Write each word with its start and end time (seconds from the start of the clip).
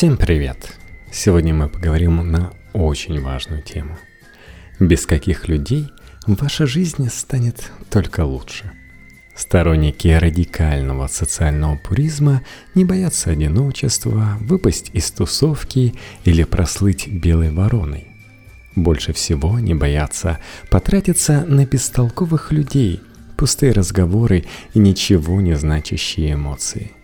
Всем 0.00 0.16
привет! 0.16 0.78
Сегодня 1.12 1.52
мы 1.52 1.68
поговорим 1.68 2.26
на 2.26 2.54
очень 2.72 3.20
важную 3.20 3.60
тему. 3.60 3.98
Без 4.78 5.04
каких 5.04 5.46
людей 5.46 5.90
ваша 6.26 6.66
жизнь 6.66 7.10
станет 7.10 7.70
только 7.90 8.24
лучше. 8.24 8.72
Сторонники 9.34 10.08
радикального 10.08 11.06
социального 11.06 11.76
пуризма 11.76 12.40
не 12.74 12.86
боятся 12.86 13.28
одиночества, 13.28 14.38
выпасть 14.40 14.88
из 14.94 15.10
тусовки 15.10 15.94
или 16.24 16.44
прослыть 16.44 17.06
белой 17.06 17.50
вороной. 17.50 18.06
Больше 18.74 19.12
всего 19.12 19.58
не 19.58 19.74
боятся 19.74 20.38
потратиться 20.70 21.44
на 21.44 21.66
бестолковых 21.66 22.52
людей, 22.52 23.02
пустые 23.36 23.72
разговоры 23.72 24.46
и 24.72 24.78
ничего 24.78 25.42
не 25.42 25.52
значащие 25.56 26.32
эмоции– 26.32 26.92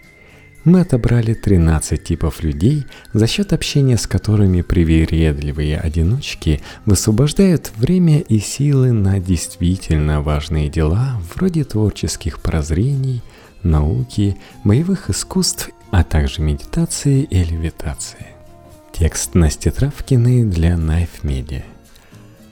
мы 0.67 0.80
отобрали 0.80 1.33
13 1.33 2.03
типов 2.03 2.43
людей, 2.43 2.87
за 3.12 3.29
счет 3.29 3.53
общения 3.53 3.96
с 3.96 4.09
которыми 4.09 4.63
привередливые 4.63 5.79
одиночки 5.79 6.61
высвобождают 6.85 7.71
время 7.77 8.18
и 8.18 8.40
силы 8.40 8.90
на 8.90 9.21
действительно 9.21 10.21
важные 10.21 10.68
дела, 10.68 11.23
вроде 11.35 11.63
творческих 11.63 12.40
прозрений, 12.40 13.23
науки, 13.63 14.37
боевых 14.64 15.09
искусств, 15.09 15.71
а 15.93 16.03
также 16.03 16.43
медитации 16.43 17.23
и 17.23 17.45
левитации. 17.45 18.26
Текст 18.93 19.35
Насти 19.35 19.71
Травкиной 19.71 20.43
для 20.43 20.73
Knife 20.73 21.23
Media. 21.23 21.62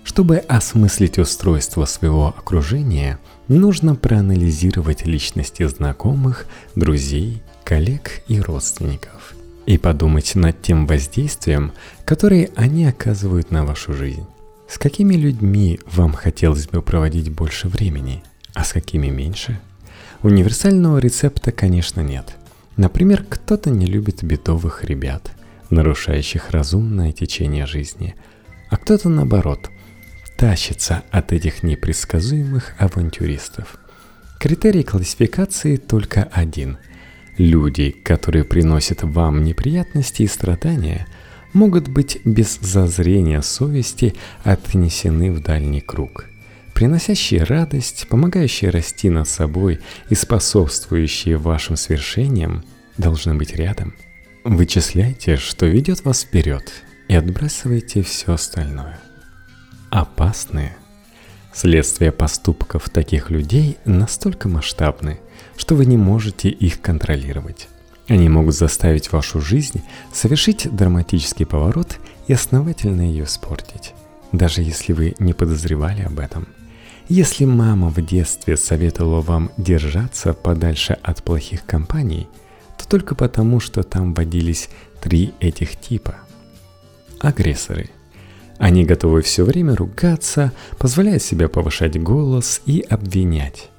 Чтобы 0.05 0.37
осмыслить 0.37 1.19
устройство 1.19 1.85
своего 1.85 2.29
окружения, 2.29 3.19
нужно 3.49 3.96
проанализировать 3.96 5.05
личности 5.05 5.66
знакомых, 5.66 6.46
друзей, 6.77 7.43
коллег 7.64 8.23
и 8.28 8.41
родственников 8.41 9.34
и 9.66 9.78
подумать 9.78 10.34
над 10.34 10.60
тем 10.60 10.86
воздействием, 10.86 11.73
которое 12.04 12.50
они 12.54 12.84
оказывают 12.87 13.50
на 13.50 13.64
вашу 13.64 13.95
жизнь. 13.95 14.26
С 14.68 14.79
какими 14.79 15.15
людьми 15.15 15.80
вам 15.87 16.12
хотелось 16.12 16.68
бы 16.68 16.82
проводить 16.82 17.30
больше 17.30 17.68
времени, 17.68 18.23
а 18.52 18.65
с 18.65 18.73
какими 18.73 19.09
меньше? 19.09 19.59
Универсального 20.23 20.98
рецепта, 20.98 21.52
конечно, 21.52 22.01
нет. 22.01 22.37
Например, 22.76 23.24
кто-то 23.29 23.71
не 23.71 23.87
любит 23.87 24.23
бедовых 24.23 24.84
ребят, 24.84 25.30
нарушающих 25.71 26.51
разумное 26.51 27.12
течение 27.12 27.66
жизни, 27.66 28.15
а 28.68 28.76
кто-то 28.76 29.09
наоборот, 29.09 29.71
тащится 30.37 31.02
от 31.10 31.32
этих 31.32 31.62
непредсказуемых 31.62 32.74
авантюристов. 32.78 33.78
Критерий 34.38 34.82
классификации 34.82 35.76
только 35.76 36.24
один– 36.24 36.76
Люди, 37.38 37.90
которые 37.90 38.45
приносят 38.45 39.02
вам 39.02 39.43
неприятности 39.43 40.23
и 40.23 40.29
страдания, 40.29 41.07
могут 41.52 41.88
быть 41.88 42.18
без 42.24 42.59
зазрения 42.60 43.40
совести 43.40 44.15
отнесены 44.45 45.32
в 45.32 45.40
дальний 45.43 45.80
круг. 45.80 46.27
Приносящие 46.74 47.45
радость, 47.45 48.07
помогающие 48.09 48.71
расти 48.71 49.09
над 49.09 49.29
собой 49.29 49.80
и 50.10 50.15
способствующие 50.15 51.37
вашим 51.37 51.77
свершениям, 51.77 52.65
должны 52.99 53.35
быть 53.35 53.55
рядом. 53.55 53.95
Вычисляйте, 54.45 55.37
что 55.37 55.66
ведет 55.66 56.05
вас 56.05 56.23
вперед, 56.23 56.71
и 57.09 57.15
отбрасывайте 57.15 58.02
все 58.02 58.35
остальное. 58.35 58.99
Опасные. 59.90 60.77
Следствие 61.52 62.10
поступков 62.10 62.90
таких 62.90 63.30
людей 63.30 63.79
настолько 63.85 64.49
масштабны, 64.49 65.21
что 65.56 65.75
вы 65.75 65.87
не 65.87 65.97
можете 65.97 66.49
их 66.49 66.81
контролировать. 66.81 67.69
Они 68.09 68.28
могут 68.28 68.55
заставить 68.55 69.12
вашу 69.12 69.41
жизнь 69.41 69.83
совершить 70.12 70.69
драматический 70.75 71.47
поворот 71.47 71.99
и 72.27 72.33
основательно 72.33 73.03
ее 73.03 73.25
испортить, 73.25 73.94
даже 74.33 74.62
если 74.62 74.93
вы 74.93 75.15
не 75.19 75.33
подозревали 75.33 76.03
об 76.03 76.19
этом. 76.19 76.47
Если 77.09 77.44
мама 77.44 77.91
в 77.91 78.01
детстве 78.05 78.56
советовала 78.56 79.21
вам 79.21 79.51
держаться 79.56 80.33
подальше 80.33 80.97
от 81.03 81.23
плохих 81.23 81.65
компаний, 81.67 82.28
то 82.78 82.89
только 82.89 83.15
потому, 83.15 83.61
что 83.61 83.83
там 83.83 84.15
водились 84.15 84.71
три 85.03 85.34
этих 85.41 85.78
типа. 85.78 86.17
Агрессоры. 87.21 87.91
Они 88.59 88.84
готовы 88.84 89.23
все 89.23 89.45
время 89.45 89.75
ругаться, 89.75 90.53
позволяя 90.78 91.19
себе 91.19 91.49
повышать 91.49 92.01
голос 92.01 92.62
и 92.67 92.81
обвинять. 92.81 93.71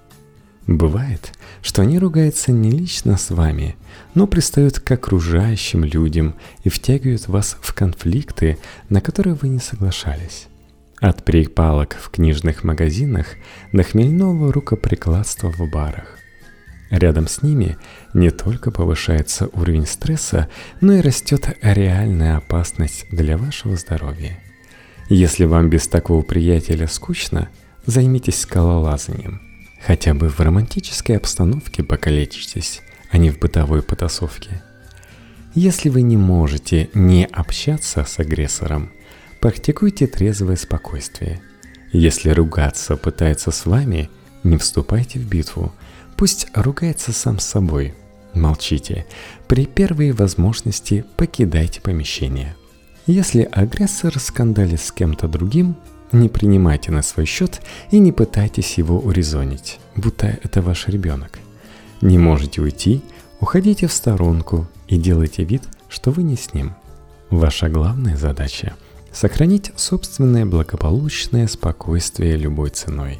Бывает, 0.67 1.31
что 1.61 1.83
они 1.83 1.99
ругаются 1.99 2.51
не 2.51 2.71
лично 2.71 3.17
с 3.17 3.29
вами, 3.29 3.75
но 4.15 4.25
пристают 4.25 4.79
к 4.79 4.91
окружающим 4.91 5.83
людям 5.83 6.35
и 6.63 6.69
втягивают 6.69 7.27
вас 7.27 7.57
в 7.61 7.73
конфликты, 7.73 8.57
на 8.89 8.99
которые 8.99 9.35
вы 9.35 9.49
не 9.49 9.59
соглашались. 9.59 10.47
От 10.99 11.23
перепалок 11.23 11.95
в 12.01 12.09
книжных 12.09 12.63
магазинах 12.63 13.27
до 13.73 13.83
хмельного 13.83 14.51
рукоприкладства 14.51 15.51
в 15.51 15.69
барах. 15.69 16.17
Рядом 16.89 17.27
с 17.27 17.43
ними 17.43 17.77
не 18.13 18.31
только 18.31 18.71
повышается 18.71 19.49
уровень 19.53 19.85
стресса, 19.85 20.49
но 20.81 20.93
и 20.93 21.01
растет 21.01 21.55
реальная 21.61 22.37
опасность 22.37 23.05
для 23.11 23.37
вашего 23.37 23.75
здоровья. 23.75 24.39
Если 25.09 25.45
вам 25.45 25.69
без 25.69 25.87
такого 25.87 26.23
приятеля 26.23 26.87
скучно, 26.87 27.49
займитесь 27.85 28.39
скалолазанием– 28.39 29.41
Хотя 29.85 30.15
бы 30.15 30.29
в 30.29 30.39
романтической 30.39 31.15
обстановке 31.15 31.83
покалечитесь, 31.83 32.81
а 33.11 33.17
не 33.17 33.29
в 33.29 33.37
бытовой 33.37 33.83
потасовке. 33.83 34.63
Если 35.53 35.89
вы 35.89 36.01
не 36.01 36.17
можете 36.17 36.89
не 36.95 37.25
общаться 37.25 38.03
с 38.03 38.17
агрессором, 38.17 38.91
практикуйте 39.39 40.07
трезвое 40.07 40.55
спокойствие. 40.55 41.39
Если 41.91 42.29
ругаться 42.31 42.97
пытается 42.97 43.51
с 43.51 43.67
вами, 43.67 44.09
не 44.43 44.57
вступайте 44.57 45.19
в 45.19 45.29
битву. 45.29 45.71
Пусть 46.17 46.47
ругается 46.55 47.13
сам 47.13 47.37
с 47.37 47.45
собой. 47.45 47.93
Молчите. 48.33 49.05
При 49.47 49.65
первой 49.65 50.11
возможности 50.11 51.05
покидайте 51.15 51.79
помещение. 51.79 52.55
Если 53.05 53.43
агрессор 53.43 54.19
скандалит 54.19 54.81
с 54.81 54.91
кем-то 54.91 55.27
другим, 55.27 55.77
не 56.19 56.29
принимайте 56.29 56.91
на 56.91 57.01
свой 57.01 57.25
счет 57.25 57.61
и 57.91 57.99
не 57.99 58.11
пытайтесь 58.11 58.77
его 58.77 58.99
урезонить, 58.99 59.79
будто 59.95 60.39
это 60.43 60.61
ваш 60.61 60.87
ребенок. 60.87 61.39
Не 62.01 62.17
можете 62.17 62.61
уйти, 62.61 63.01
уходите 63.39 63.87
в 63.87 63.93
сторонку 63.93 64.67
и 64.87 64.97
делайте 64.97 65.43
вид, 65.43 65.63
что 65.89 66.11
вы 66.11 66.23
не 66.23 66.35
с 66.35 66.53
ним. 66.53 66.75
Ваша 67.29 67.69
главная 67.69 68.17
задача– 68.17 68.75
сохранить 69.11 69.71
собственное 69.75 70.45
благополучное 70.45 71.47
спокойствие 71.47 72.35
любой 72.35 72.69
ценой. 72.69 73.19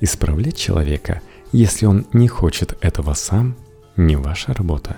Исправлять 0.00 0.56
человека, 0.56 1.20
если 1.52 1.86
он 1.86 2.06
не 2.12 2.28
хочет 2.28 2.76
этого 2.80 3.14
сам, 3.14 3.56
не 3.96 4.16
ваша 4.16 4.52
работа. 4.52 4.96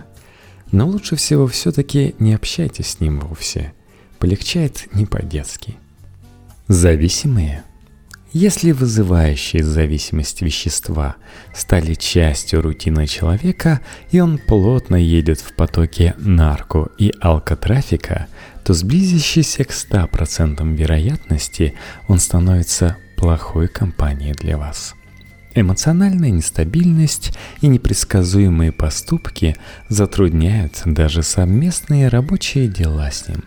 Но 0.70 0.86
лучше 0.86 1.16
всего 1.16 1.46
все-таки 1.46 2.14
не 2.18 2.34
общайтесь 2.34 2.88
с 2.88 3.00
ним 3.00 3.20
вовсе. 3.20 3.72
Полегчает 4.18 4.88
не 4.92 5.06
по-детски– 5.06 5.76
Зависимые. 6.68 7.64
Если 8.34 8.72
вызывающие 8.72 9.64
зависимость 9.64 10.42
вещества 10.42 11.16
стали 11.54 11.94
частью 11.94 12.60
рутины 12.60 13.06
человека, 13.06 13.80
и 14.10 14.20
он 14.20 14.36
плотно 14.36 14.96
едет 14.96 15.40
в 15.40 15.54
потоке 15.54 16.14
нарко- 16.18 16.90
и 16.98 17.10
алкотрафика, 17.22 18.26
то 18.64 18.74
с 18.74 18.82
близящейся 18.82 19.64
к 19.64 19.70
100% 19.70 20.76
вероятности 20.76 21.72
он 22.06 22.18
становится 22.18 22.98
плохой 23.16 23.68
компанией 23.68 24.34
для 24.34 24.58
вас. 24.58 24.94
Эмоциональная 25.54 26.30
нестабильность 26.30 27.32
и 27.62 27.66
непредсказуемые 27.66 28.72
поступки 28.72 29.56
затрудняют 29.88 30.82
даже 30.84 31.22
совместные 31.22 32.08
рабочие 32.08 32.68
дела 32.68 33.10
с 33.10 33.26
ним, 33.26 33.42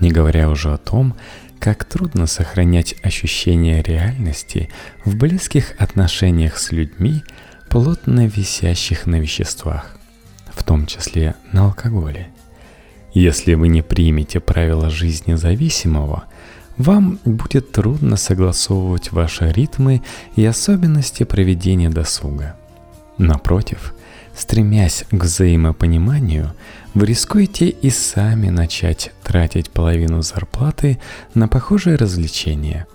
не 0.00 0.10
говоря 0.10 0.50
уже 0.50 0.72
о 0.72 0.78
том, 0.78 1.14
как 1.58 1.84
трудно 1.84 2.26
сохранять 2.26 2.94
ощущение 3.02 3.82
реальности 3.82 4.68
в 5.04 5.16
близких 5.16 5.74
отношениях 5.78 6.58
с 6.58 6.72
людьми, 6.72 7.22
плотно 7.68 8.26
висящих 8.26 9.06
на 9.06 9.16
веществах, 9.16 9.96
в 10.54 10.62
том 10.62 10.86
числе 10.86 11.34
на 11.52 11.64
алкоголе. 11.64 12.28
Если 13.12 13.54
вы 13.54 13.68
не 13.68 13.82
примете 13.82 14.40
правила 14.40 14.90
жизни 14.90 15.34
зависимого, 15.34 16.24
вам 16.76 17.18
будет 17.24 17.72
трудно 17.72 18.16
согласовывать 18.16 19.10
ваши 19.12 19.50
ритмы 19.50 20.02
и 20.34 20.44
особенности 20.44 21.24
проведения 21.24 21.88
досуга. 21.88 22.56
Напротив, 23.16 23.94
стремясь 24.36 25.04
к 25.10 25.24
взаимопониманию, 25.24 26.52
вы 26.96 27.04
рискуете 27.04 27.68
и 27.68 27.90
сами 27.90 28.48
начать 28.48 29.12
тратить 29.22 29.68
половину 29.68 30.22
зарплаты 30.22 30.98
на 31.34 31.46
похожие 31.46 31.96
развлечения, 31.96 32.86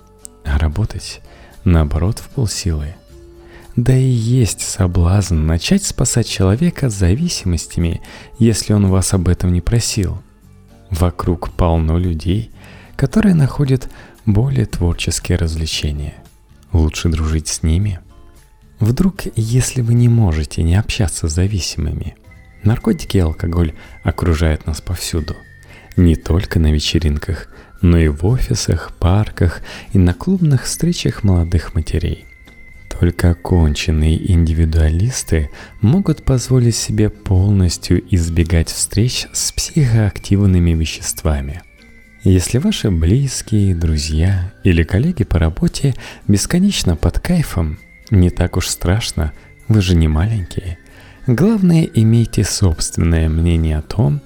а 0.44 0.58
работать, 0.58 1.22
наоборот, 1.66 2.18
в 2.18 2.30
полсилы. 2.30 2.96
Да 3.76 3.96
и 3.96 4.04
есть 4.04 4.62
соблазн 4.62 5.46
начать 5.46 5.84
спасать 5.84 6.28
человека 6.28 6.90
зависимостями, 6.90 8.02
если 8.40 8.74
он 8.74 8.88
вас 8.88 9.14
об 9.14 9.28
этом 9.28 9.54
не 9.54 9.62
просил. 9.62 10.20
Вокруг 10.90 11.52
полно 11.52 12.00
людей, 12.00 12.50
которые 12.96 13.36
находят 13.36 13.88
более 14.26 14.66
творческие 14.66 15.38
развлечения. 15.38 16.16
Лучше 16.74 17.08
дружить 17.10 17.50
с 17.50 17.62
ними. 17.62 18.00
Вдруг, 18.80 19.26
если 19.36 19.82
вы 19.82 19.94
не 19.94 20.10
можете 20.10 20.64
не 20.64 20.76
общаться 20.76 21.30
с 21.30 21.34
зависимыми, 21.34 22.16
наркотики 22.64 23.18
и 23.18 23.22
алкоголь 23.22 23.74
окружают 24.04 24.66
нас 24.66 24.82
повсюду. 24.82 25.36
Не 25.98 26.16
только 26.16 26.60
на 26.60 26.72
вечеринках, 26.72 27.48
но 27.82 27.98
и 27.98 28.08
в 28.08 28.26
офисах, 28.26 28.94
парках 29.00 29.62
и 29.94 29.98
на 29.98 30.14
клубных 30.14 30.64
встречах 30.64 31.24
молодых 31.24 31.74
матерей. 31.74 32.26
Только 32.88 33.32
оконченные 33.32 34.32
индивидуалисты 34.32 35.50
могут 35.82 36.24
позволить 36.24 36.76
себе 36.76 37.10
полностью 37.10 38.04
избегать 38.14 38.70
встреч 38.70 39.28
с 39.34 39.52
психоактивными 39.52 40.72
веществами. 40.72 41.62
Если 42.24 42.60
ваши 42.60 42.92
близкие, 42.92 43.74
друзья 43.74 44.54
или 44.64 44.84
коллеги 44.84 45.24
по 45.24 45.40
работе 45.40 45.96
бесконечно 46.28 46.96
под 46.96 47.20
кайфом, 47.20 47.80
не 48.12 48.30
так 48.30 48.58
уж 48.58 48.68
страшно, 48.68 49.34
вы 49.68 49.82
же 49.82 49.96
не 49.96 50.08
маленькие. 50.08 50.78
Главное, 51.28 51.84
имейте 51.84 52.44
собственное 52.44 53.30
мнение 53.30 53.78
о 53.78 53.84
том, 53.84 54.22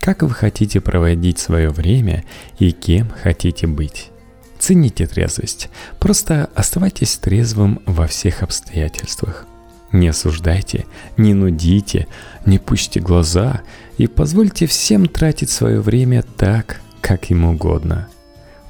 как 0.00 0.22
вы 0.22 0.30
хотите 0.30 0.80
проводить 0.80 1.38
свое 1.38 1.68
время 1.68 2.24
и 2.58 2.72
кем 2.72 3.10
хотите 3.10 3.66
быть. 3.66 4.10
Цените 4.58 5.06
трезвость, 5.06 5.68
просто 5.98 6.48
оставайтесь 6.54 7.16
трезвым 7.18 7.80
во 7.84 8.06
всех 8.06 8.42
обстоятельствах. 8.42 9.46
Не 9.92 10.08
осуждайте, 10.08 10.86
не 11.18 11.34
нудите, 11.34 12.06
не 12.46 12.58
пусти 12.58 12.98
глаза 12.98 13.60
и 13.98 14.06
позвольте 14.06 14.66
всем 14.66 15.06
тратить 15.06 15.50
свое 15.50 15.82
время 15.82 16.22
так, 16.22 16.80
как 17.02 17.30
им 17.30 17.44
угодно. 17.44 18.08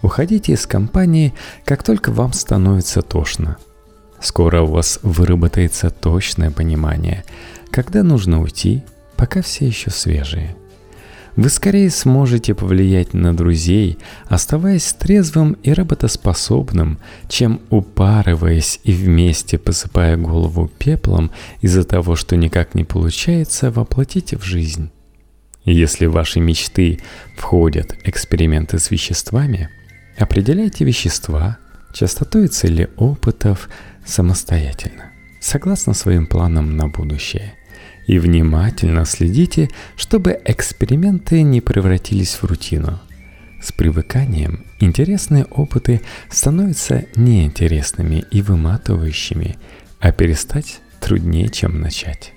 Уходите 0.02 0.54
из 0.54 0.66
компании, 0.66 1.32
как 1.64 1.84
только 1.84 2.10
вам 2.10 2.32
становится 2.32 3.02
тошно. 3.02 3.56
Скоро 4.22 4.62
у 4.62 4.66
вас 4.66 5.00
выработается 5.02 5.90
точное 5.90 6.50
понимание, 6.50 7.24
когда 7.72 8.02
нужно 8.02 8.40
уйти, 8.40 8.82
пока 9.16 9.42
все 9.42 9.66
еще 9.66 9.90
свежие– 9.90 10.54
вы 11.36 11.48
скорее 11.48 11.88
сможете 11.90 12.54
повлиять 12.54 13.14
на 13.14 13.34
друзей, 13.34 13.98
оставаясь 14.26 14.92
трезвым 14.92 15.52
и 15.62 15.72
работоспособным, 15.72 16.98
чем 17.28 17.60
упарываясь 17.70 18.80
и 18.84 18.92
вместе 18.92 19.58
посыпая 19.58 20.16
голову 20.16 20.70
пеплом 20.78 21.30
из-за 21.62 21.84
того, 21.84 22.16
что 22.16 22.36
никак 22.36 22.74
не 22.74 22.84
получается 22.84 23.70
воплотить 23.70 24.34
в 24.34 24.42
жизнь. 24.42 24.90
Если 25.64 26.06
в 26.06 26.12
ваши 26.12 26.40
мечты 26.40 27.00
входят 27.36 27.96
эксперименты 28.04 28.78
с 28.78 28.90
веществами, 28.90 29.70
определяйте 30.18 30.84
вещества, 30.84 31.56
частоту 31.94 32.42
и 32.42 32.48
цели 32.48 32.90
опытов 32.96 33.70
самостоятельно, 34.04 35.12
согласно 35.40 35.94
своим 35.94 36.26
планам 36.26 36.76
на 36.76 36.88
будущее– 36.88 37.54
и 38.06 38.18
внимательно 38.18 39.04
следите, 39.04 39.70
чтобы 39.96 40.40
эксперименты 40.44 41.42
не 41.42 41.60
превратились 41.60 42.34
в 42.34 42.44
рутину. 42.44 43.00
С 43.62 43.70
привыканием 43.70 44.64
интересные 44.80 45.44
опыты 45.44 46.00
становятся 46.28 47.04
неинтересными 47.14 48.24
и 48.30 48.42
выматывающими, 48.42 49.56
а 50.00 50.10
перестать 50.10 50.80
труднее, 51.00 51.48
чем 51.48 51.80
начать. 51.80 52.32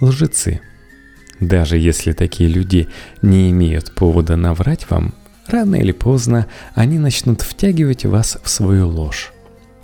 Лжецы. 0.00 0.60
Даже 1.40 1.78
если 1.78 2.12
такие 2.12 2.48
люди 2.48 2.88
не 3.22 3.50
имеют 3.50 3.94
повода 3.94 4.36
наврать 4.36 4.90
вам, 4.90 5.14
рано 5.46 5.76
или 5.76 5.92
поздно 5.92 6.46
они 6.74 6.98
начнут 6.98 7.42
втягивать 7.42 8.04
вас 8.04 8.38
в 8.42 8.48
свою 8.48 8.88
ложь. 8.88 9.32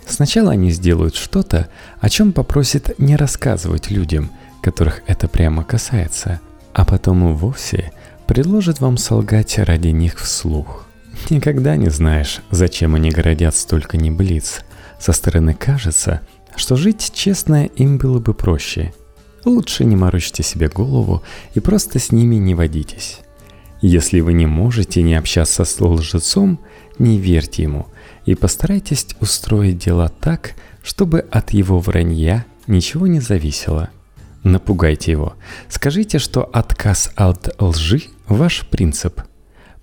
Сначала 0.05 0.51
они 0.51 0.71
сделают 0.71 1.15
что-то, 1.15 1.69
о 1.99 2.09
чем 2.09 2.33
попросят 2.33 2.99
не 2.99 3.15
рассказывать 3.15 3.91
людям, 3.91 4.31
которых 4.61 5.01
это 5.07 5.27
прямо 5.27 5.63
касается, 5.63 6.39
а 6.73 6.85
потом 6.85 7.29
и 7.29 7.33
вовсе 7.33 7.91
предложат 8.27 8.79
вам 8.79 8.97
солгать 8.97 9.57
ради 9.57 9.89
них 9.89 10.19
вслух. 10.19 10.85
Никогда 11.29 11.75
не 11.75 11.89
знаешь, 11.89 12.41
зачем 12.49 12.95
они 12.95 13.09
городят 13.09 13.55
столько 13.55 13.97
небылиц. 13.97 14.61
Со 14.99 15.11
стороны 15.11 15.53
кажется, 15.53 16.21
что 16.55 16.75
жить 16.75 17.11
честно 17.13 17.65
им 17.65 17.97
было 17.97 18.19
бы 18.19 18.33
проще. 18.33 18.93
Лучше 19.43 19.83
не 19.83 19.95
морочьте 19.95 20.43
себе 20.43 20.69
голову 20.69 21.23
и 21.55 21.59
просто 21.59 21.99
с 21.99 22.11
ними 22.11 22.35
не 22.35 22.55
водитесь. 22.55 23.19
Если 23.81 24.19
вы 24.19 24.33
не 24.33 24.45
можете 24.45 25.01
не 25.01 25.15
общаться 25.15 25.65
с 25.65 25.81
лжецом, 25.81 26.59
не 26.99 27.17
верьте 27.17 27.63
ему 27.63 27.87
и 28.25 28.35
постарайтесь 28.35 29.07
устроить 29.19 29.79
дела 29.79 30.09
так, 30.09 30.53
чтобы 30.83 31.19
от 31.31 31.51
его 31.51 31.79
вранья 31.79 32.45
ничего 32.67 33.07
не 33.07 33.19
зависело– 33.19 33.89
Напугайте 34.43 35.11
его. 35.11 35.35
Скажите, 35.69 36.17
что 36.17 36.43
отказ 36.43 37.11
от 37.15 37.55
лжи– 37.61 38.03
ваш 38.27 38.65
принцип. 38.67 39.21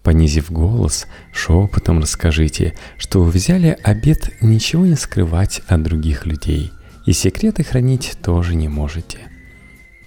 Понизив 0.02 0.50
голос, 0.50 1.06
шепотом 1.32 2.00
расскажите, 2.00 2.74
что 2.96 3.22
вы 3.22 3.30
взяли 3.30 3.78
обед 3.82 4.30
ничего 4.40 4.86
не 4.86 4.96
скрывать 4.96 5.60
от 5.68 5.82
других 5.82 6.26
людей, 6.26 6.72
и 7.06 7.12
секреты 7.12 7.62
хранить 7.62 8.16
тоже 8.22 8.54
не 8.56 8.68
можете. 8.68 9.18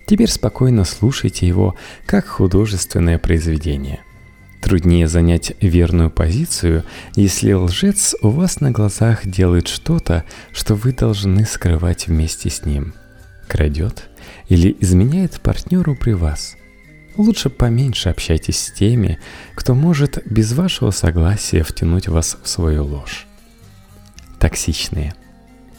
Теперь 0.08 0.30
спокойно 0.30 0.84
слушайте 0.84 1.48
его 1.48 1.76
как 2.06 2.28
художественное 2.28 3.20
произведение. 3.20 4.02
Труднее 4.62 5.08
занять 5.08 5.54
верную 5.62 6.12
позицию, 6.12 6.84
если 7.16 7.54
лжец 7.54 8.16
у 8.22 8.30
вас 8.30 8.60
на 8.60 8.72
глазах 8.72 9.26
делает 9.26 9.68
что-то, 9.68 10.26
что 10.52 10.76
вы 10.76 10.92
должны 10.94 11.46
скрывать 11.46 12.08
вместе 12.08 12.50
с 12.50 12.66
ним. 12.66 12.94
Крадет– 13.48 14.10
или 14.48 14.76
изменяет 14.80 15.40
партнеру 15.42 15.96
при 15.96 16.12
вас. 16.14 16.56
Лучше 17.18 17.50
поменьше 17.50 18.10
общайтесь 18.10 18.60
с 18.60 18.72
теми, 18.72 19.20
кто 19.56 19.76
может 19.76 20.22
без 20.26 20.54
вашего 20.54 20.92
согласия 20.92 21.64
втянуть 21.64 22.08
вас 22.08 22.38
в 22.42 22.48
свою 22.48 22.86
ложь. 22.86 23.28
Токсичные. 24.40 25.14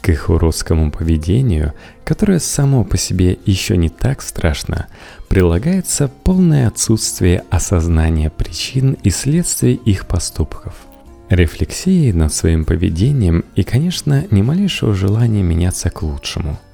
К 0.01 0.09
их 0.09 0.29
уродскому 0.29 0.91
поведению, 0.91 1.73
которое 2.03 2.39
само 2.39 2.83
по 2.83 2.97
себе 2.97 3.37
еще 3.45 3.77
не 3.77 3.89
так 3.89 4.21
страшно, 4.21 4.87
прилагается 5.29 6.07
полное 6.07 6.67
отсутствие 6.67 7.43
осознания 7.49 8.29
причин 8.29 8.97
и 9.03 9.09
следствий 9.09 9.75
их 9.75 10.05
поступков– 10.05 10.75
рефлексии 11.29 12.11
над 12.11 12.33
своим 12.33 12.65
поведением 12.65 13.45
и, 13.55 13.63
конечно, 13.63 14.25
ни 14.29 14.41
малейшего 14.41 14.93
желания 14.93 15.41
меняться 15.41 15.89
к 15.89 16.01
лучшему– 16.01 16.59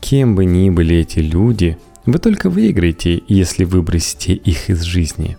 Кем 0.00 0.34
бы 0.34 0.44
ни 0.44 0.70
были 0.70 0.96
эти 0.96 1.18
люди, 1.18 1.78
вы 2.04 2.18
только 2.18 2.48
выиграете, 2.50 3.22
если 3.26 3.64
выбросите 3.64 4.34
их 4.34 4.70
из 4.70 4.82
жизни. 4.82 5.36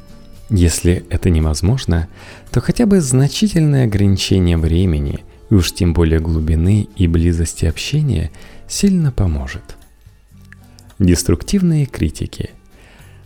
Если 0.49 1.05
это 1.09 1.29
невозможно, 1.29 2.07
то 2.51 2.61
хотя 2.61 2.85
бы 2.85 3.01
значительное 3.01 3.85
ограничение 3.85 4.57
времени, 4.57 5.23
и 5.49 5.53
уж 5.53 5.73
тем 5.73 5.93
более 5.93 6.19
глубины 6.19 6.87
и 6.95 7.07
близости 7.07 7.65
общения, 7.65 8.31
сильно 8.67 9.11
поможет. 9.11 9.77
Деструктивные 10.99 11.85
критики. 11.85 12.51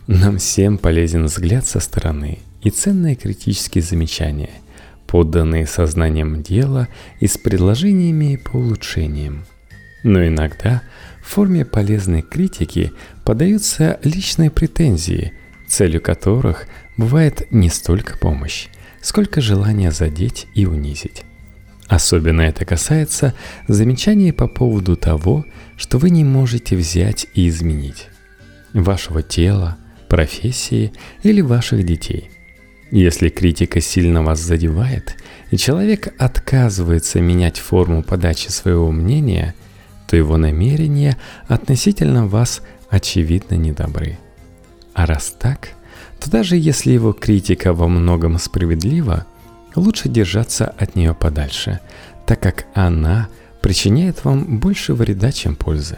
Нам 0.06 0.38
всем 0.38 0.78
полезен 0.78 1.24
взгляд 1.24 1.64
со 1.64 1.80
стороны 1.80 2.40
и 2.62 2.70
ценные 2.70 3.14
критические 3.14 3.82
замечания, 3.82 4.50
подданные 5.06 5.66
сознанием 5.66 6.42
дела 6.42 6.88
и 7.20 7.26
с 7.26 7.38
предложениями 7.38 8.36
по 8.36 8.56
улучшениям. 8.56 9.46
Но 10.02 10.26
иногда 10.26 10.82
в 11.22 11.28
форме 11.30 11.64
полезной 11.64 12.22
критики 12.22 12.92
подаются 13.24 13.98
личные 14.02 14.50
претензии, 14.50 15.32
целью 15.66 16.02
которых 16.02 16.66
бывает 16.96 17.46
не 17.50 17.70
столько 17.70 18.18
помощь, 18.18 18.66
сколько 19.00 19.40
желание 19.40 19.92
задеть 19.92 20.46
и 20.54 20.66
унизить. 20.66 21.22
Особенно 21.88 22.42
это 22.42 22.64
касается 22.64 23.34
замечаний 23.68 24.32
по 24.32 24.48
поводу 24.48 24.96
того, 24.96 25.44
что 25.76 25.98
вы 25.98 26.10
не 26.10 26.24
можете 26.24 26.76
взять 26.76 27.26
и 27.34 27.48
изменить. 27.48 28.08
Вашего 28.72 29.22
тела, 29.22 29.76
профессии 30.08 30.92
или 31.22 31.40
ваших 31.40 31.84
детей. 31.84 32.30
Если 32.90 33.28
критика 33.28 33.80
сильно 33.80 34.22
вас 34.22 34.40
задевает, 34.40 35.16
и 35.50 35.56
человек 35.56 36.14
отказывается 36.18 37.20
менять 37.20 37.58
форму 37.58 38.02
подачи 38.02 38.48
своего 38.48 38.90
мнения– 38.90 39.54
что 40.12 40.18
его 40.18 40.36
намерения 40.36 41.16
относительно 41.48 42.26
вас 42.26 42.60
очевидно 42.90 43.54
недобры. 43.54 44.18
А 44.92 45.06
раз 45.06 45.34
так, 45.38 45.70
то 46.20 46.30
даже 46.30 46.58
если 46.58 46.92
его 46.92 47.14
критика 47.14 47.72
во 47.72 47.88
многом 47.88 48.38
справедлива, 48.38 49.24
лучше 49.74 50.10
держаться 50.10 50.66
от 50.66 50.96
нее 50.96 51.14
подальше, 51.14 51.80
так 52.26 52.40
как 52.40 52.66
она 52.74 53.28
причиняет 53.62 54.22
вам 54.22 54.58
больше 54.58 54.92
вреда, 54.92 55.32
чем 55.32 55.56
пользы. 55.56 55.96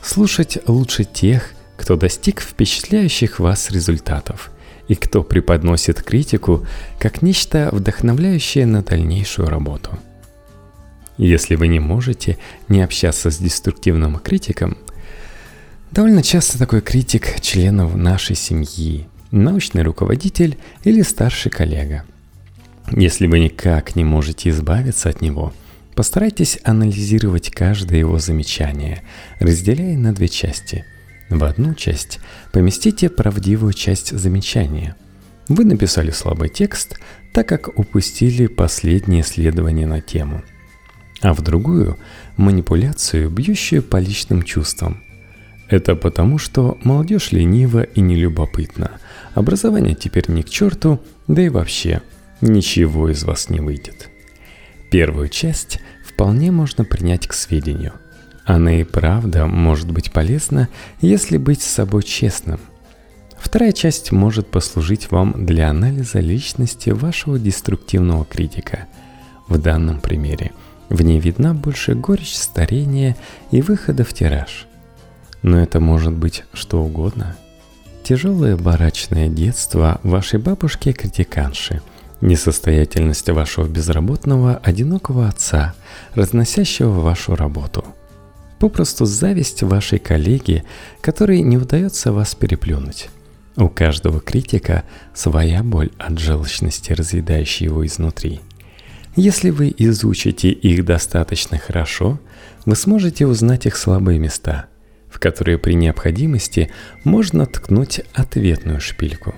Слушать 0.00 0.56
лучше 0.66 1.04
тех, 1.04 1.50
кто 1.76 1.96
достиг 1.96 2.40
впечатляющих 2.40 3.38
вас 3.38 3.70
результатов, 3.70 4.50
и 4.88 4.94
кто 4.94 5.22
преподносит 5.22 6.02
критику 6.02 6.66
как 6.98 7.20
нечто 7.20 7.68
вдохновляющее 7.70 8.64
на 8.64 8.82
дальнейшую 8.82 9.50
работу. 9.50 9.90
Если 11.18 11.54
вы 11.54 11.68
не 11.68 11.80
можете 11.80 12.38
не 12.68 12.82
общаться 12.82 13.30
с 13.30 13.38
деструктивным 13.38 14.18
критиком, 14.18 14.76
довольно 15.90 16.22
часто 16.22 16.58
такой 16.58 16.80
критик 16.80 17.40
членов 17.40 17.94
нашей 17.94 18.36
семьи, 18.36 19.08
научный 19.30 19.82
руководитель 19.82 20.58
или 20.84 21.02
старший 21.02 21.50
коллега. 21.50 22.04
Если 22.90 23.26
вы 23.26 23.40
никак 23.40 23.96
не 23.96 24.04
можете 24.04 24.50
избавиться 24.50 25.08
от 25.08 25.20
него, 25.20 25.52
постарайтесь 25.94 26.58
анализировать 26.62 27.50
каждое 27.50 27.98
его 27.98 28.18
замечание, 28.18 29.02
разделяя 29.40 29.96
на 29.96 30.14
две 30.14 30.28
части– 30.28 30.84
в 31.28 31.42
одну 31.42 31.74
часть 31.74 32.20
поместите 32.52 33.08
правдивую 33.08 33.72
часть 33.72 34.16
замечания. 34.16 34.94
Вы 35.48 35.64
написали 35.64 36.10
слабый 36.10 36.48
текст, 36.48 36.98
так 37.32 37.48
как 37.48 37.78
упустили 37.78 38.46
последнее 38.46 39.22
исследование 39.22 39.86
на 39.86 40.00
тему. 40.00 40.42
А 41.26 41.34
в 41.34 41.42
другую– 41.42 41.98
манипуляцию, 42.36 43.30
бьющую 43.30 43.82
по 43.82 43.96
личным 43.96 44.44
чувствам. 44.44 45.02
Это 45.68 45.96
потому, 45.96 46.38
что 46.38 46.78
молодежь 46.84 47.32
ленива 47.32 47.82
и 47.82 48.00
нелюбопытна. 48.00 48.92
Образование 49.34 49.96
теперь 49.96 50.30
ни 50.30 50.42
к 50.42 50.48
черту, 50.48 51.00
да 51.26 51.42
и 51.42 51.48
вообще 51.48 52.00
ничего 52.40 53.10
из 53.10 53.24
вас 53.24 53.50
не 53.50 53.58
выйдет. 53.58 54.08
Первую 54.92 55.28
часть 55.28 55.80
вполне 56.08 56.52
можно 56.52 56.84
принять 56.84 57.26
к 57.26 57.32
сведению– 57.32 57.94
она 58.44 58.80
и 58.80 58.84
правда 58.84 59.46
может 59.46 59.90
быть 59.90 60.12
полезна, 60.12 60.68
если 61.00 61.36
быть 61.36 61.62
с 61.62 61.66
собой 61.66 62.04
честным. 62.04 62.60
Вторая 63.36 63.72
часть 63.72 64.12
может 64.12 64.46
послужить 64.46 65.10
вам 65.10 65.44
для 65.44 65.70
анализа 65.70 66.20
личности 66.20 66.90
вашего 66.90 67.40
деструктивного 67.40 68.24
критика. 68.24 68.86
В 69.48 69.58
данном 69.58 70.00
примере 70.00 70.52
в 70.88 71.02
ней 71.02 71.20
видна 71.20 71.54
больше 71.54 71.94
горечь 71.94 72.34
старения 72.34 73.16
и 73.50 73.60
выхода 73.60 74.04
в 74.04 74.12
тираж. 74.12 74.66
Но 75.42 75.58
это 75.58 75.80
может 75.80 76.12
быть 76.12 76.44
что 76.52 76.82
угодно. 76.82 77.36
Тяжелое 78.02 78.56
барачное 78.56 79.28
детство 79.28 80.00
вашей 80.02 80.38
бабушки-критиканши– 80.38 81.82
несостоятельность 82.20 83.28
вашего 83.28 83.66
безработного 83.66 84.56
одинокого 84.56 85.28
отца, 85.28 85.74
разносящего 86.14 87.00
вашу 87.00 87.34
работу– 87.34 87.84
Попросту 88.58 89.04
зависть 89.04 89.62
вашей 89.62 89.98
коллеги, 89.98 90.64
которой 91.00 91.42
не 91.42 91.58
удается 91.58 92.12
вас 92.12 92.34
переплюнуть. 92.34 93.10
У 93.56 93.68
каждого 93.68 94.20
критика 94.20 94.84
своя 95.14 95.62
боль 95.62 95.90
от 95.98 96.18
желчности, 96.18 96.92
разъедающей 96.92 97.66
его 97.66 97.86
изнутри. 97.86 98.40
Если 99.16 99.48
вы 99.48 99.74
изучите 99.78 100.50
их 100.50 100.84
достаточно 100.84 101.56
хорошо, 101.56 102.20
вы 102.66 102.76
сможете 102.76 103.26
узнать 103.26 103.64
их 103.64 103.78
слабые 103.78 104.18
места, 104.18 104.66
в 105.08 105.18
которые 105.18 105.56
при 105.56 105.72
необходимости 105.72 106.70
можно 107.02 107.46
ткнуть 107.46 108.02
ответную 108.12 108.78
шпильку. 108.78 109.34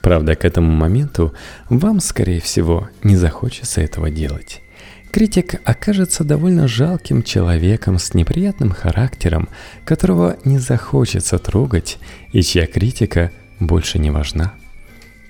Правда, 0.00 0.36
к 0.36 0.44
этому 0.44 0.70
моменту 0.70 1.34
вам, 1.68 1.98
скорее 1.98 2.40
всего, 2.40 2.88
не 3.02 3.16
захочется 3.16 3.80
этого 3.80 4.10
делать. 4.10 4.62
Критик 5.10 5.60
окажется 5.64 6.22
довольно 6.22 6.68
жалким 6.68 7.24
человеком 7.24 7.98
с 7.98 8.14
неприятным 8.14 8.70
характером, 8.70 9.48
которого 9.84 10.36
не 10.44 10.58
захочется 10.58 11.40
трогать 11.40 11.98
и 12.32 12.42
чья 12.42 12.64
критика 12.66 13.32
больше 13.58 13.98
не 13.98 14.12
важна. 14.12 14.54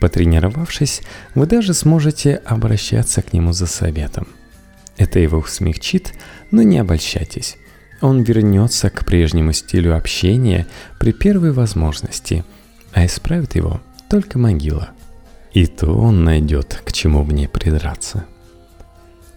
Потренировавшись, 0.01 1.03
вы 1.35 1.47
даже 1.47 1.75
сможете 1.75 2.37
обращаться 2.37 3.21
к 3.23 3.35
нему 3.35 3.53
за 3.53 3.67
советом. 3.67 4.27
Это 4.97 5.19
его 5.19 5.45
смягчит, 5.47 6.15
но 6.51 6.63
не 6.63 6.79
обольщайтесь. 6.79 7.57
Он 8.01 8.23
вернется 8.23 8.89
к 8.89 9.05
прежнему 9.05 9.53
стилю 9.53 9.95
общения 9.97 10.67
при 10.99 11.13
первой 11.13 11.53
возможности, 11.53 12.45
а 12.93 13.05
исправит 13.05 13.55
его 13.55 13.81
только 14.09 14.39
могила. 14.39 14.91
И 15.53 15.67
то 15.67 15.93
он 15.93 16.25
найдет, 16.25 16.83
к 16.85 16.93
чему 16.93 17.23
в 17.23 17.33
ней 17.33 17.47
придраться. 17.49 18.25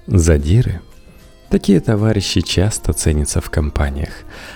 Задиры. 0.08 0.82
Такие 1.50 1.82
товарищи 1.82 2.42
часто 2.42 2.94
ценятся 2.94 3.42
в 3.42 3.50
компаниях. 3.50 4.12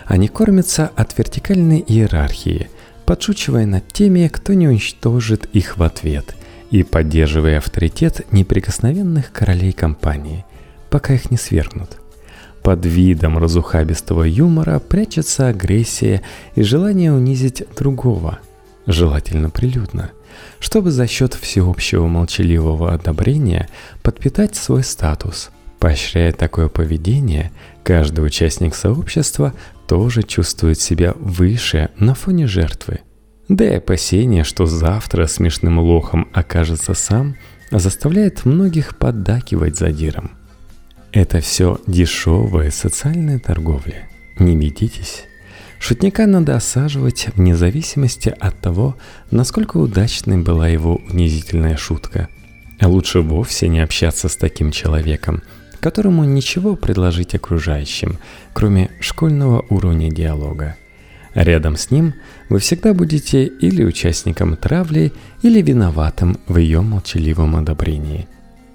Они 0.06 0.28
кормятся 0.28 0.90
от 0.96 1.18
вертикальной 1.18 1.84
иерархии, 1.86 2.70
подшучивая 3.08 3.66
над 3.66 3.92
теми, 3.92 4.28
кто 4.28 4.54
не 4.54 4.68
уничтожит 4.68 5.50
их 5.54 5.78
в 5.78 5.84
ответ, 5.84 6.36
и 6.70 6.84
поддерживая 6.84 7.58
авторитет 7.58 8.32
неприкосновенных 8.32 9.32
королей 9.32 9.72
компании, 9.72 10.46
пока 10.92 11.16
их 11.16 11.32
не 11.32 11.38
свергнут. 11.38 11.98
Под 12.62 12.86
видом 12.86 13.40
разухабистого 13.40 14.24
юмора 14.24 14.80
прячется 14.80 15.48
агрессия 15.48 16.22
и 16.54 16.62
желание 16.62 17.12
унизить 17.12 17.64
другого, 17.76 18.38
желательно 18.86 19.50
прилюдно 19.50 20.12
чтобы 20.60 20.92
за 20.92 21.08
счет 21.08 21.34
всеобщего 21.34 22.08
молчаливого 22.08 22.94
одобрения 22.94 23.70
подпитать 24.02 24.56
свой 24.56 24.84
статус. 24.84 25.50
Поощряя 25.80 26.32
такое 26.32 26.70
поведение, 26.70 27.52
каждый 27.84 28.26
участник 28.26 28.76
сообщества 28.76 29.54
тоже 29.88 30.24
чувствует 30.24 30.80
себя 30.80 31.14
выше 31.20 31.90
на 31.98 32.16
фоне 32.16 32.48
жертвы. 32.48 33.02
Да 33.48 33.66
и 33.66 33.76
опасение, 33.76 34.44
что 34.44 34.66
завтра 34.66 35.28
смешным 35.28 35.80
лохом 35.80 36.28
окажется 36.34 36.94
сам, 36.94 37.36
заставляет 37.72 38.46
многих 38.46 38.98
поддакивать 38.98 39.78
задиром. 39.78 40.32
Это 41.14 41.40
все 41.40 41.80
дешевая 41.88 42.72
социальная 42.72 43.40
торговля. 43.40 44.10
Не 44.40 44.56
ведитесь. 44.58 45.24
Шутника 45.80 46.26
надо 46.26 46.56
осаживать 46.56 47.28
вне 47.36 47.56
зависимости 47.56 48.36
от 48.38 48.60
того, 48.60 48.98
насколько 49.32 49.78
удачной 49.78 50.38
была 50.38 50.68
его 50.68 51.00
унизительная 51.10 51.78
шутка. 51.78 52.28
А 52.80 52.88
лучше 52.88 53.22
вовсе 53.22 53.68
не 53.68 53.80
общаться 53.80 54.28
с 54.28 54.36
таким 54.36 54.72
человеком, 54.72 55.42
которому 55.88 56.26
ничего 56.26 56.76
предложить 56.76 57.34
окружающим, 57.34 58.18
кроме 58.52 58.92
школьного 59.00 59.66
уровня 59.70 60.12
диалога. 60.12 60.76
Рядом 61.34 61.78
с 61.78 61.92
ним 61.92 62.14
вы 62.50 62.60
всегда 62.60 62.94
будете 62.94 63.46
или 63.46 63.86
участником 63.86 64.58
травли, 64.58 65.14
или 65.44 65.62
виноватым 65.62 66.40
в 66.46 66.58
ее 66.58 66.82
молчаливом 66.82 67.56
одобрении. 67.56 68.28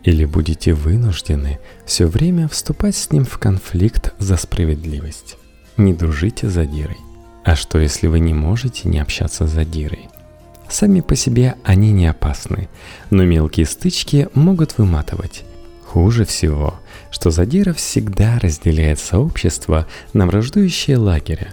Или 0.04 0.24
будете 0.24 0.72
вынуждены 0.72 1.58
все 1.84 2.06
время 2.06 2.48
вступать 2.48 2.96
с 2.96 3.10
ним 3.10 3.26
в 3.26 3.36
конфликт 3.36 4.14
за 4.18 4.38
справедливость. 4.38 5.36
Не 5.76 5.92
дружите 5.92 6.48
с 6.48 6.54
задирой. 6.54 6.96
А 7.44 7.56
что, 7.56 7.78
если 7.78 8.06
вы 8.06 8.20
не 8.20 8.32
можете 8.32 8.88
не 8.88 9.00
общаться 9.00 9.46
с 9.46 9.50
задирой? 9.50 10.08
Сами 10.70 11.00
по 11.00 11.14
себе 11.14 11.56
они 11.62 11.92
не 11.92 12.06
опасны, 12.06 12.70
но 13.10 13.22
мелкие 13.24 13.66
стычки 13.66 14.28
могут 14.32 14.78
выматывать. 14.78 15.44
Хуже 15.92 16.24
всего, 16.24 16.80
что 17.10 17.30
задира 17.30 17.74
всегда 17.74 18.38
разделяет 18.38 18.98
сообщество 18.98 19.86
на 20.14 20.26
враждующие 20.26 20.96
лагеря. 20.96 21.52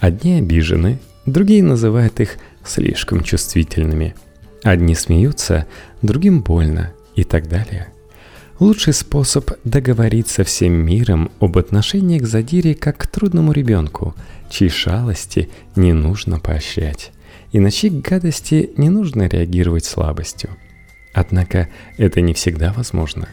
Одни 0.00 0.40
обижены, 0.40 0.98
другие 1.24 1.62
называют 1.62 2.18
их 2.18 2.38
слишком 2.64 3.22
чувствительными. 3.22 4.16
Одни 4.64 4.96
смеются, 4.96 5.66
другим 6.02 6.40
больно 6.40 6.92
и 7.14 7.22
так 7.22 7.48
далее– 7.48 7.86
Лучший 8.58 8.92
способ 8.92 9.52
договориться 9.64 10.44
всем 10.44 10.74
миром 10.74 11.30
об 11.40 11.56
отношении 11.56 12.18
к 12.18 12.26
задире 12.26 12.74
как 12.74 12.98
к 12.98 13.06
трудному 13.06 13.52
ребенку, 13.52 14.14
чьи 14.50 14.68
шалости 14.68 15.48
не 15.76 15.94
нужно 15.94 16.38
поощрять, 16.40 17.12
и 17.52 17.58
на 17.58 17.70
чьи 17.70 17.88
гадости 17.88 18.70
не 18.76 18.90
нужно 18.90 19.28
реагировать 19.28 19.86
слабостью. 19.86 20.50
Однако 21.14 21.70
это 21.96 22.20
не 22.20 22.34
всегда 22.34 22.74
возможно. 22.74 23.28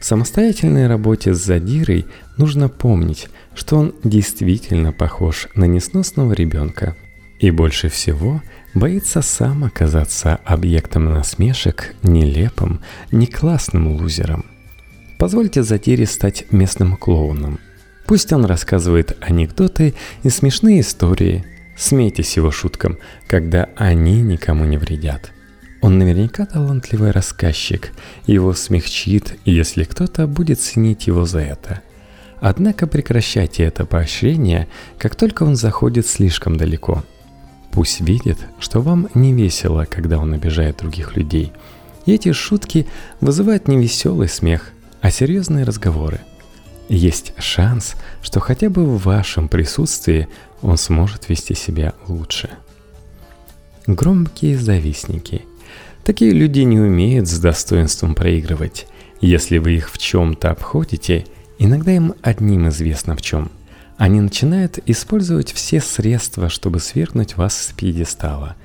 В 0.00 0.04
самостоятельной 0.04 0.88
работе 0.88 1.34
с 1.34 1.38
задирой 1.38 2.06
нужно 2.36 2.68
помнить, 2.68 3.28
что 3.54 3.76
он 3.76 3.94
действительно 4.02 4.92
похож 4.92 5.48
на 5.54 5.64
несносного 5.64 6.32
ребенка 6.32 6.96
и 7.38 7.50
больше 7.50 7.88
всего 7.88 8.42
боится 8.74 9.22
сам 9.22 9.64
оказаться 9.64 10.40
объектом 10.44 11.12
насмешек, 11.12 11.94
нелепым, 12.02 12.80
не 13.12 13.26
классным 13.26 13.96
лузером– 13.96 14.44
Позвольте 15.20 15.62
Затире 15.62 16.06
стать 16.06 16.46
местным 16.50 16.96
клоуном. 16.96 17.60
Пусть 18.06 18.32
он 18.32 18.46
рассказывает 18.46 19.18
анекдоты 19.20 19.92
и 20.22 20.30
смешные 20.30 20.80
истории. 20.80 21.44
Смейтесь 21.76 22.38
его 22.38 22.50
шуткам, 22.50 22.96
когда 23.28 23.68
они 23.76 24.22
никому 24.22 24.64
не 24.64 24.78
вредят. 24.78 25.30
Он 25.80 25.98
наверняка 25.98 26.44
талантливый 26.44 27.10
рассказчик, 27.10 27.92
его 28.26 28.52
смягчит, 28.52 29.38
если 29.44 29.84
кто-то 29.84 30.26
будет 30.26 30.60
ценить 30.60 31.06
его 31.06 31.24
за 31.24 31.40
это. 31.40 31.80
Однако 32.40 32.86
прекращайте 32.86 33.64
это 33.64 33.84
поощрение, 33.86 34.68
как 34.98 35.14
только 35.14 35.42
он 35.42 35.56
заходит 35.56 36.06
слишком 36.06 36.56
далеко. 36.56 37.04
Пусть 37.70 38.00
видит, 38.00 38.38
что 38.58 38.80
вам 38.80 39.08
не 39.14 39.32
весело, 39.32 39.86
когда 39.88 40.18
он 40.18 40.32
обижает 40.32 40.78
других 40.78 41.16
людей. 41.16 41.52
И 42.06 42.12
эти 42.12 42.32
шутки 42.32 42.86
вызывают 43.20 43.68
не 43.68 43.78
веселый 43.78 44.28
смех, 44.28 44.72
а 45.00 45.10
серьезные 45.10 45.64
разговоры. 45.64 46.20
Есть 46.88 47.34
шанс, 47.38 47.94
что 48.20 48.40
хотя 48.40 48.68
бы 48.68 48.84
в 48.84 49.04
вашем 49.04 49.48
присутствии 49.48 50.28
он 50.60 50.76
сможет 50.76 51.28
вести 51.28 51.54
себя 51.54 51.94
лучше. 52.08 52.50
Громкие 53.86 54.58
завистники. 54.58 55.42
Такие 56.04 56.32
люди 56.32 56.60
не 56.60 56.78
умеют 56.80 57.28
с 57.28 57.38
достоинством 57.38 58.14
проигрывать. 58.14 58.86
Если 59.20 59.58
вы 59.58 59.76
их 59.76 59.90
в 59.90 59.98
чем-то 59.98 60.50
обходите, 60.50 61.26
иногда 61.58 61.92
им 61.92 62.14
одним 62.22 62.68
известно 62.68 63.16
в 63.16 63.22
чем– 63.22 63.50
они 64.00 64.22
начинают 64.22 64.78
использовать 64.86 65.52
все 65.52 65.78
средства, 65.78 66.48
чтобы 66.48 66.80
свергнуть 66.80 67.36
вас 67.36 67.66
с 67.66 67.72
пьедестала, 67.72 68.56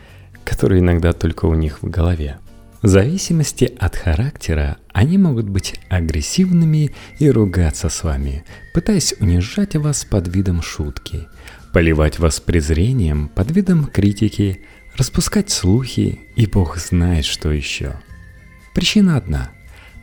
который 0.45 0.79
иногда 0.79 1.11
только 1.11 1.43
у 1.43 1.55
них 1.55 1.83
в 1.83 1.89
голове. 1.89 2.37
В 2.81 2.87
зависимости 2.87 3.69
от 3.77 3.97
характера 3.97 4.77
они 4.93 5.17
могут 5.17 5.49
быть 5.49 5.75
агрессивными 5.89 6.95
и 7.19 7.29
ругаться 7.29 7.89
с 7.89 8.05
вами, 8.05 8.45
пытаясь 8.73 9.13
унижать 9.19 9.75
вас 9.75 10.05
под 10.05 10.33
видом 10.33 10.61
шутки, 10.61 11.27
поливать 11.73 12.17
вас 12.17 12.39
презрением 12.39 13.27
под 13.27 13.51
видом 13.51 13.87
критики, 13.87 14.61
распускать 14.97 15.49
слухи 15.49 16.19
и 16.35 16.45
бог 16.45 16.77
знает 16.77 17.25
что 17.25 17.51
еще. 17.51 17.95
Причина 18.73 19.17
одна. 19.17 19.51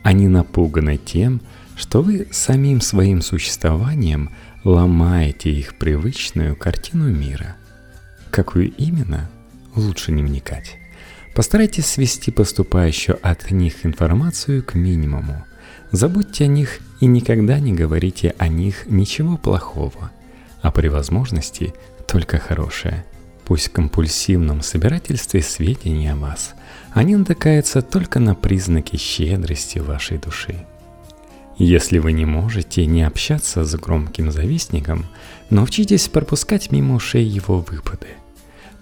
Они 0.03 0.27
напуганы 0.27 0.97
тем, 0.97 1.41
что 1.75 2.01
вы 2.01 2.27
самим 2.31 2.81
своим 2.81 3.21
существованием– 3.21 4.29
ломаете 4.63 5.51
их 5.51 5.75
привычную 5.75 6.55
картину 6.55 7.09
мира. 7.09 7.57
Какую 8.31 8.71
именно, 8.75 9.29
лучше 9.75 10.11
не 10.11 10.23
вникать. 10.23 10.77
Постарайтесь 11.35 11.87
свести 11.87 12.31
поступающую 12.31 13.19
от 13.21 13.51
них 13.51 13.85
информацию 13.85 14.63
к 14.63 14.75
минимуму. 14.75 15.43
Забудьте 15.91 16.45
о 16.45 16.47
них 16.47 16.79
и 17.01 17.05
никогда 17.05 17.59
не 17.59 17.73
говорите 17.73 18.35
о 18.37 18.47
них 18.47 18.85
ничего 18.87 19.37
плохого, 19.37 20.11
а 20.61 20.71
при 20.71 20.87
возможности 20.87 21.73
только 22.07 22.39
хорошее. 22.39 23.05
Пусть 23.53 23.69
компульсивном 23.69 24.63
собирательстве 24.63 25.43
сведений 25.43 26.07
о 26.07 26.15
вас 26.15 26.55
они 26.91 27.15
натыкаются 27.15 27.83
только 27.83 28.19
на 28.19 28.33
признаки 28.33 28.95
щедрости 28.95 29.77
вашей 29.77 30.17
души. 30.17 30.65
Если 31.59 31.99
вы 31.99 32.13
не 32.13 32.25
можете 32.25 32.87
не 32.87 33.03
общаться 33.03 33.63
с 33.63 33.75
громким 33.75 34.31
завистником, 34.31 35.05
научитесь 35.51 36.07
пропускать 36.07 36.71
мимо 36.71 36.95
ушей 36.95 37.25
его 37.25 37.59
выпады. 37.59 38.07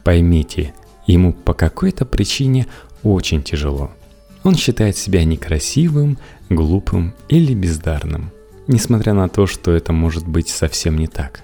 Поймите, 0.06 0.74
ему 1.06 1.34
по 1.34 1.54
какой-то 1.54 2.06
причине 2.06 2.66
очень 3.04 3.44
тяжело. 3.44 3.92
Он 4.44 4.56
считает 4.56 4.96
себя 4.96 5.26
некрасивым, 5.26 6.18
глупым 6.50 7.14
или 7.28 7.54
бездарным, 7.54 8.32
несмотря 8.68 9.12
на 9.12 9.28
то, 9.28 9.48
что 9.48 9.74
это 9.74 9.92
может 9.92 10.26
быть 10.26 10.48
совсем 10.48 10.98
не 10.98 11.08
так. 11.08 11.44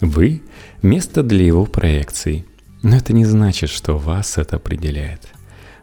Вы– 0.00 0.42
место 0.82 1.22
для 1.22 1.44
его 1.44 1.66
проекций, 1.66 2.46
но 2.82 2.96
это 2.96 3.12
не 3.12 3.24
значит, 3.24 3.70
что 3.70 3.98
вас 3.98 4.38
это 4.38 4.56
определяет. 4.56 5.28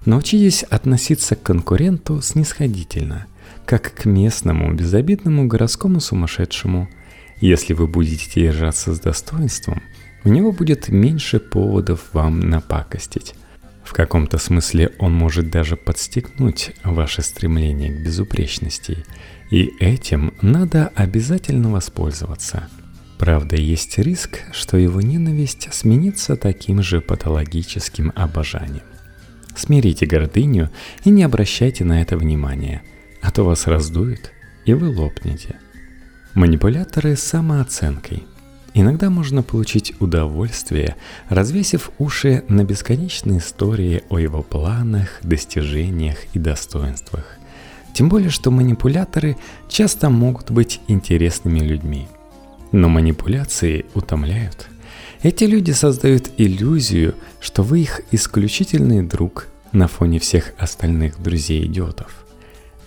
Научитесь 0.05 0.63
относиться 0.63 1.35
к 1.35 1.43
конкуренту 1.43 2.21
снисходительно– 2.21 3.25
как 3.67 3.93
к 3.93 4.05
местному, 4.05 4.73
безобидному 4.73 5.45
городскому 5.45 5.99
сумасшедшему. 5.99 6.89
Если 7.41 7.73
вы 7.73 7.85
будете 7.87 8.41
держаться 8.41 8.95
с 8.95 8.99
достоинством, 8.99 9.83
у 10.23 10.29
него 10.29 10.53
будет 10.53 10.87
меньше 10.87 11.39
поводов 11.39 12.05
вам 12.13 12.39
напакостить. 12.39 13.35
В 13.83 13.93
каком-то 13.93 14.37
смысле 14.37 14.93
он 14.99 15.13
может 15.13 15.51
даже 15.51 15.75
подстегнуть 15.75 16.71
ваше 16.83 17.21
стремление 17.21 17.93
к 17.93 17.99
безупречности, 17.99 19.05
и 19.51 19.71
этим 19.79 20.33
надо 20.41 20.88
обязательно 20.95 21.69
воспользоваться. 21.71 22.69
Правда, 23.17 23.56
есть 23.56 23.97
риск, 23.97 24.43
что 24.51 24.77
его 24.77 25.01
ненависть 25.01 25.69
сменится 25.71 26.36
таким 26.36 26.82
же 26.84 27.01
патологическим 27.01 28.13
обожанием. 28.15 28.84
Смирите 29.56 30.06
гордыню 30.06 30.69
и 31.03 31.10
не 31.10 31.23
обращайте 31.23 31.84
на 31.84 32.01
это 32.01 32.17
внимания– 32.17 32.84
а 33.21 33.32
то 33.32 33.43
вас 33.43 33.67
раздует, 33.67 34.32
и 34.65 34.73
вы 34.73 34.89
лопнете. 34.89 35.58
Манипуляторы 36.34 37.15
с 37.15 37.23
самооценкой. 37.23 38.23
Иногда 38.73 39.10
можно 39.10 39.41
получить 39.41 39.93
удовольствие, 39.99 40.95
развесив 41.30 41.91
уши 41.97 42.43
на 42.47 42.63
бесконечные 42.63 43.39
истории 43.39 44.03
о 44.10 44.19
его 44.19 44.43
планах, 44.43 45.19
достижениях 45.23 46.17
и 46.34 46.39
достоинствах. 46.39 47.38
Тем 47.93 48.08
более, 48.08 48.30
что 48.30 48.51
манипуляторы 48.51 49.36
часто 49.67 50.10
могут 50.10 50.51
быть 50.51 50.80
интересными 50.88 51.60
людьми. 51.60 52.08
Но 52.71 52.89
манипуляции 52.89 53.86
утомляют. 53.93 54.67
Эти 55.23 55.45
люди 55.45 55.71
создают 55.71 56.30
иллюзию, 56.38 57.15
что 57.39 57.63
вы 57.63 57.82
их 57.82 58.01
исключительный 58.12 59.01
друг 59.01 59.47
на 59.71 59.88
фоне 59.88 60.19
всех 60.19 60.53
остальных 60.58 61.21
друзей-идиотов– 61.21 62.12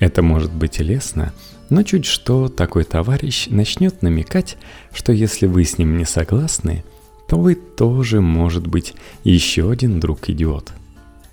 это 0.00 0.22
может 0.22 0.50
быть 0.50 0.80
лестно, 0.80 1.32
но 1.68 1.82
чуть 1.82 2.06
что 2.06 2.48
такой 2.48 2.84
товарищ 2.84 3.46
начнет 3.48 4.02
намекать, 4.02 4.56
что 4.92 5.12
если 5.12 5.46
вы 5.46 5.64
с 5.64 5.76
ним 5.76 5.98
не 5.98 6.06
согласны, 6.06 6.84
то 7.28 7.38
вы 7.38 7.54
тоже, 7.54 8.22
может 8.22 8.66
быть, 8.66 8.94
еще 9.24 9.70
один 9.70 10.00
друг-идиот. 10.00 10.72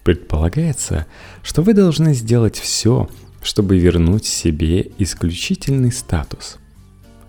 Предполагается, 0.04 1.08
что 1.44 1.62
вы 1.62 1.74
должны 1.74 2.14
сделать 2.14 2.58
все, 2.58 3.10
чтобы 3.42 3.80
вернуть 3.80 4.26
себе 4.26 4.92
исключительный 4.98 5.94
статус. 5.94 6.58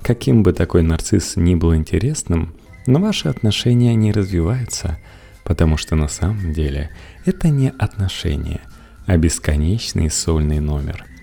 Каким 0.03 0.43
бы 0.43 0.53
такой 0.53 0.83
нарцисс 0.83 1.37
ни 1.37 1.55
был 1.55 1.75
интересным, 1.75 2.55
но 2.87 2.99
ваши 3.01 3.29
отношения 3.29 3.95
не 3.95 4.13
развиваются, 4.13 4.99
потому 5.45 5.77
что 5.77 5.97
на 5.97 6.09
самом 6.09 6.53
деле 6.53 6.91
это 7.25 7.49
не 7.49 7.71
отношения, 7.71 8.61
а 9.07 9.17
бесконечный 9.17 10.11
сольный 10.11 10.61
номер– 10.61 11.05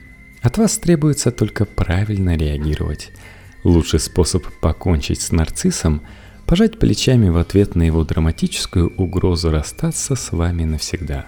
от 0.46 0.60
вас 0.60 0.78
требуется 0.78 1.32
только 1.32 1.66
правильно 1.66 2.38
реагировать. 2.38 3.12
Лучший 3.64 4.00
способ 4.00 4.46
покончить 4.62 5.20
с 5.22 5.32
нарциссом– 5.32 6.04
пожать 6.46 6.78
плечами 6.78 7.30
в 7.30 7.38
ответ 7.38 7.74
на 7.74 7.82
его 7.82 8.04
драматическую 8.04 8.96
угрозу 8.96 9.50
расстаться 9.50 10.16
с 10.16 10.32
вами 10.32 10.64
навсегда. 10.66 11.26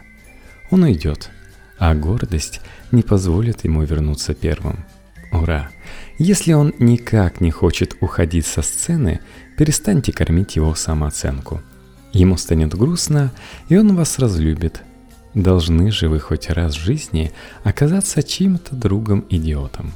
Он 0.69 0.83
уйдет, 0.83 1.31
а 1.79 1.95
гордость 1.95 2.61
не 2.91 3.01
позволит 3.01 3.63
ему 3.63 3.81
вернуться 3.81 4.35
первым. 4.35 4.85
Ура! 5.31 5.71
Если 6.17 6.53
он 6.53 6.73
никак 6.79 7.41
не 7.41 7.51
хочет 7.51 7.95
уходить 8.01 8.45
со 8.45 8.61
сцены, 8.61 9.19
перестаньте 9.57 10.11
кормить 10.11 10.55
его 10.55 10.73
самооценку. 10.75 11.61
Ему 12.11 12.37
станет 12.37 12.75
грустно, 12.75 13.31
и 13.69 13.77
он 13.77 13.95
вас 13.95 14.17
разлюбит, 14.17 14.81
Должны 15.37 15.91
же 15.91 16.09
вы 16.09 16.19
хоть 16.19 16.49
раз 16.49 16.75
в 16.75 16.83
жизни 16.83 17.31
оказаться 17.63 18.23
чьим-то 18.23 18.75
другом-идиотом. 18.75 19.93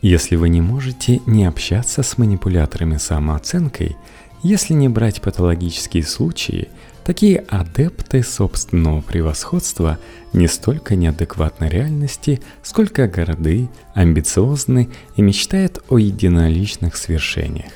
Если 0.00 0.36
вы 0.36 0.48
не 0.48 0.62
можете 0.62 1.20
не 1.26 1.44
общаться 1.44 2.02
с 2.02 2.16
манипуляторами 2.16 2.96
самооценкой, 2.96 3.98
если 4.42 4.72
не 4.72 4.88
брать 4.88 5.20
патологические 5.20 6.02
случаи, 6.02 6.68
такие 7.10 7.38
адепты 7.48 8.22
собственного 8.22 9.00
превосходства 9.00 9.98
не 10.32 10.46
столько 10.46 10.94
неадекватны 10.94 11.64
реальности, 11.64 12.40
сколько 12.62 13.08
горды, 13.08 13.68
амбициозны 13.94 14.90
и 15.16 15.22
мечтают 15.22 15.82
о 15.88 15.98
единоличных 15.98 16.94
свершениях. 16.94 17.72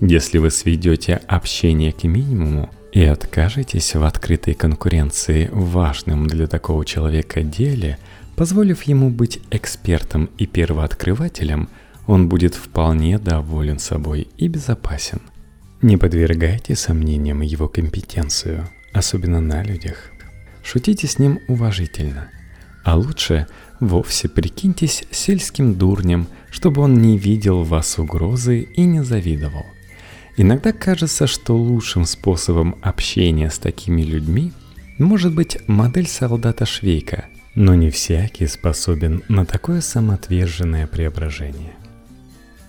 Если 0.00 0.38
вы 0.38 0.50
сведете 0.50 1.20
общение 1.28 1.92
к 1.92 2.04
минимуму, 2.04 2.70
и 2.92 3.04
откажетесь 3.04 3.94
в 3.94 4.04
открытой 4.04 4.54
конкуренции 4.54 5.50
в 5.52 5.72
важном 5.72 6.26
для 6.26 6.46
такого 6.46 6.86
человека 6.86 7.42
деле, 7.42 7.98
позволив 8.36 8.84
ему 8.84 9.10
быть 9.10 9.40
экспертом 9.50 10.30
и 10.38 10.46
первооткрывателем, 10.46 11.68
он 12.06 12.30
будет 12.30 12.54
вполне 12.54 13.18
доволен 13.18 13.78
собой 13.78 14.28
и 14.38 14.48
безопасен. 14.48 15.20
Не 15.82 15.96
подвергайте 15.96 16.74
сомнениям 16.76 17.42
его 17.42 17.68
компетенцию, 17.68 18.68
особенно 18.92 19.40
на 19.40 19.62
людях. 19.62 20.12
Шутите 20.64 21.06
с 21.06 21.18
ним 21.18 21.40
уважительно. 21.48 22.30
А 22.84 22.96
лучше 22.96 23.46
вовсе 23.80 24.28
прикиньтесь 24.28 25.04
сельским 25.10 25.74
дурнем, 25.74 26.28
чтобы 26.50 26.82
он 26.82 26.94
не 26.94 27.18
видел 27.18 27.62
в 27.62 27.68
вас 27.68 27.98
угрозы 27.98 28.60
и 28.62 28.84
не 28.84 29.02
завидовал– 29.02 29.66
Иногда 30.36 30.72
кажется, 30.72 31.26
что 31.26 31.56
лучшим 31.56 32.06
способом 32.06 32.76
общения 32.80 33.50
с 33.50 33.58
такими 33.58 34.02
людьми 34.02 34.52
может 34.98 35.34
быть 35.34 35.58
модель 35.66 36.08
солдата 36.08 36.64
Швейка, 36.64 37.26
но 37.54 37.74
не 37.74 37.90
всякий 37.90 38.46
способен 38.46 39.22
на 39.28 39.44
такое 39.44 39.82
самоотверженное 39.82 40.86
преображение. 40.86 41.74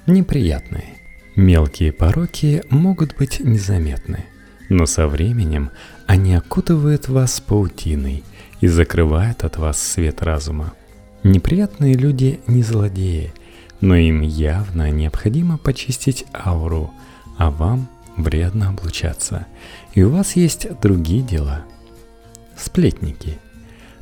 Неприятные. 0.08 1.03
Мелкие 1.36 1.91
пороки 1.91 2.63
могут 2.69 3.15
быть 3.17 3.39
незаметны, 3.39 4.26
но 4.69 4.86
со 4.86 5.08
временем 5.08 5.72
Они 6.06 6.36
окутывают 6.36 7.08
вас 7.08 7.41
паутиной 7.41 8.24
и 8.62 8.67
закрывают 8.67 9.43
от 9.43 9.58
вас 9.58 9.82
свет 9.82 10.22
разума. 10.22 10.74
Неприятные 11.24 11.96
люди 11.96 12.39
не 12.46 12.62
злодеи, 12.62 13.34
но 13.82 13.96
им 13.96 14.22
явно 14.22 14.91
необходимо 14.91 15.58
почистить 15.58 16.26
ауру, 16.34 16.93
а 17.38 17.50
вам 17.50 17.88
вредно 18.15 18.69
облучаться. 18.69 19.48
И 19.96 20.04
у 20.04 20.10
вас 20.10 20.36
есть 20.36 20.67
другие 20.82 21.24
дела. 21.24 21.63
Сплетники. 22.56 23.39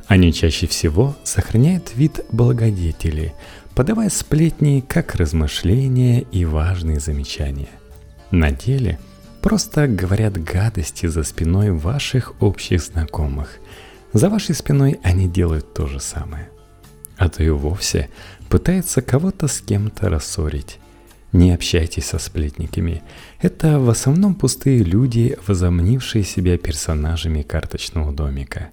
Они 0.06 0.32
чаще 0.32 0.66
всего 0.66 1.16
сохраняют 1.24 1.92
вид 1.94 2.20
благодетелей, 2.30 3.32
подавая 3.74 4.10
сплетни 4.10 4.84
как 4.86 5.14
размышления 5.14 6.20
и 6.20 6.44
важные 6.44 7.00
замечания. 7.00 7.70
На 8.30 8.50
деле 8.50 8.98
просто 9.40 9.86
говорят 9.86 10.42
гадости 10.42 11.06
за 11.06 11.22
спиной 11.22 11.70
ваших 11.70 12.34
общих 12.40 12.82
знакомых. 12.82 13.58
За 14.12 14.28
вашей 14.28 14.54
спиной 14.54 15.00
они 15.02 15.28
делают 15.28 15.74
то 15.74 15.86
же 15.86 16.00
самое. 16.00 16.48
А 17.16 17.28
то 17.28 17.42
и 17.42 17.50
вовсе 17.50 18.08
пытаются 18.48 19.00
кого-то 19.00 19.48
с 19.48 19.60
кем-то 19.60 20.08
рассорить. 20.08 20.78
Не 21.32 21.52
общайтесь 21.52 22.06
со 22.06 22.18
сплетниками. 22.18 23.02
Это 23.40 23.78
в 23.78 23.88
основном 23.88 24.34
пустые 24.34 24.82
люди, 24.82 25.38
возомнившие 25.46 26.24
себя 26.24 26.58
персонажами 26.58 27.40
карточного 27.40 28.12
домика. 28.12 28.68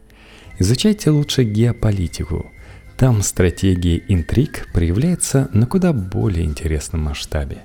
Изучайте 0.57 1.09
лучше 1.09 1.43
геополитику. 1.43 2.51
Там 2.99 3.21
стратегия 3.21 4.03
интриг 4.09 4.67
проявляется 4.73 5.49
на 5.53 5.65
куда 5.65 5.93
более 5.93 6.43
интересном 6.43 7.03
масштабе. 7.03 7.59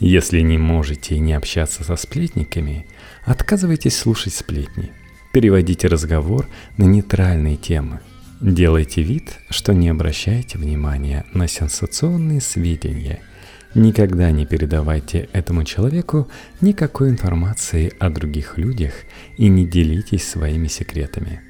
Если 0.00 0.40
не 0.40 0.56
можете 0.56 1.18
не 1.18 1.34
общаться 1.34 1.84
со 1.84 1.96
сплетниками, 1.96 2.86
отказывайтесь 3.26 3.94
слушать 3.94 4.32
сплетни. 4.32 4.90
Переводите 5.34 5.86
разговор 5.86 6.48
на 6.78 6.84
нейтральные 6.84 7.56
темы. 7.56 8.00
Делайте 8.40 9.02
вид, 9.02 9.38
что 9.50 9.74
не 9.74 9.90
обращаете 9.90 10.56
внимания 10.56 11.26
на 11.34 11.46
сенсационные 11.46 12.40
сведения– 12.40 13.20
Никогда 13.74 14.30
не 14.30 14.46
передавайте 14.46 15.28
этому 15.32 15.64
человеку 15.64 16.28
никакой 16.60 17.10
информации 17.10 17.92
о 17.98 18.08
других 18.08 18.56
людях 18.56 18.92
и 19.36 19.48
не 19.48 19.66
делитесь 19.66 20.28
своими 20.28 20.68
секретами. 20.68 21.40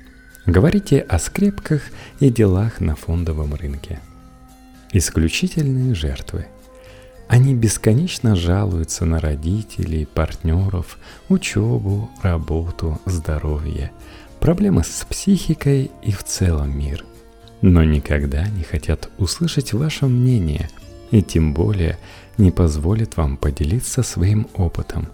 Говорите 0.47 1.01
о 1.01 1.19
скрепках 1.19 1.83
и 2.21 2.31
делах 2.31 2.81
на 2.81 2.97
фондовом 2.97 3.55
рынке. 3.55 4.01
Исключительные 4.93 5.95
жертвы. 5.95 6.47
Они 7.29 7.55
бесконечно 7.55 8.37
жалуются 8.37 9.07
на 9.07 9.19
родителей, 9.19 10.07
партнеров, 10.07 10.99
учебу, 11.29 12.11
работу, 12.23 13.01
здоровье, 13.07 13.93
проблемы 14.41 14.85
с 14.85 15.07
психикой 15.09 15.91
и 16.03 16.13
в 16.13 16.23
целом 16.23 16.77
мир. 16.77 17.05
Но 17.63 17.83
никогда 17.83 18.47
не 18.49 18.63
хотят 18.63 19.09
услышать 19.19 19.73
ваше 19.73 20.07
мнение– 20.07 20.69
и 21.15 21.23
тем 21.23 21.55
более 21.55 21.97
не 22.39 22.51
позволит 22.51 23.17
вам 23.17 23.37
поделиться 23.37 24.03
своим 24.03 24.49
опытом. 24.55 25.07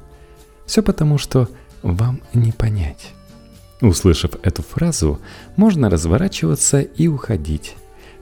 Все 0.64 0.82
потому, 0.82 1.18
что 1.18 1.48
вам 1.82 2.20
не 2.32 2.52
понять. 2.52 3.12
Услышав 3.80 4.32
эту 4.42 4.62
фразу, 4.62 5.20
можно 5.56 5.88
разворачиваться 5.88 6.80
и 6.80 7.08
уходить. 7.08 7.76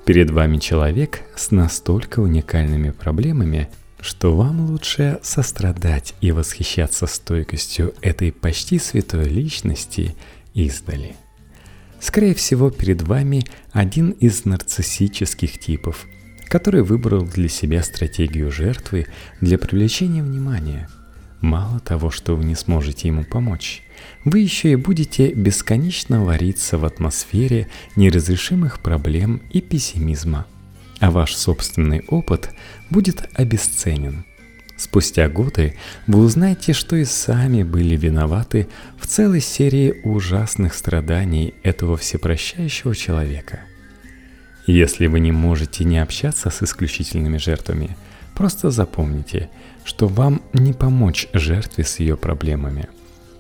Перед 0.05 0.31
вами 0.31 0.59
человек 0.59 1.23
с 1.37 1.51
настолько 1.51 2.21
уникальными 2.21 2.91
проблемами, 2.91 3.69
что 4.01 4.35
вам 4.37 4.71
лучше 4.71 5.19
сострадать 5.23 6.15
и 6.21 6.31
восхищаться 6.33 7.07
стойкостью 7.07 7.95
этой 8.01 8.33
почти 8.33 8.79
святой 8.79 9.25
личности 9.25 10.15
издали. 10.55 11.17
Скорее 12.01 12.35
всего, 12.35 12.71
перед 12.71 13.03
вами 13.03 13.45
один 13.73 14.11
из 14.11 14.45
нарциссических 14.45 15.59
типов– 15.59 16.07
который 16.49 16.83
выбрал 16.83 17.23
для 17.25 17.49
себя 17.49 17.83
стратегию 17.83 18.51
жертвы 18.51 19.07
для 19.41 19.59
привлечения 19.59 20.23
внимания. 20.23 20.89
Мало 21.41 21.79
того, 21.81 22.11
что 22.11 22.35
вы 22.35 22.45
не 22.45 22.55
сможете 22.55 23.09
ему 23.09 23.25
помочь, 23.25 23.83
вы 24.31 24.41
еще 24.41 24.73
и 24.73 24.77
будете 24.77 25.33
бесконечно 25.33 26.25
вариться 26.25 26.79
в 26.79 26.85
атмосфере 26.85 27.69
неразрешимых 27.97 28.81
проблем 28.81 29.43
и 29.51 29.61
пессимизма, 29.61 30.47
а 31.01 31.11
ваш 31.11 31.35
собственный 31.35 32.05
опыт 32.09 32.51
будет 32.91 33.29
обесценен. 33.35 34.25
Спустя 34.77 35.29
годы 35.29 35.77
вы 36.07 36.21
узнаете, 36.21 36.73
что 36.73 36.97
и 36.97 37.05
сами 37.05 37.65
были 37.65 37.97
виноваты 37.97 38.69
в 38.97 39.07
целой 39.07 39.41
серии 39.41 40.01
ужасных 40.05 40.75
страданий 40.75 41.55
этого 41.63 41.97
всепрощающего 41.97 42.95
человека– 42.95 43.61
если 44.69 45.07
вы 45.07 45.21
не 45.21 45.33
можете 45.33 45.85
не 45.85 45.99
общаться 45.99 46.51
с 46.51 46.63
исключительными 46.63 47.39
жертвами, 47.39 47.97
просто 48.35 48.71
запомните, 48.71 49.49
что 49.83 50.07
вам 50.09 50.43
не 50.53 50.75
помочь 50.75 51.27
жертве 51.33 51.85
с 51.85 52.01
ее 52.01 52.19
проблемами, 52.19 52.87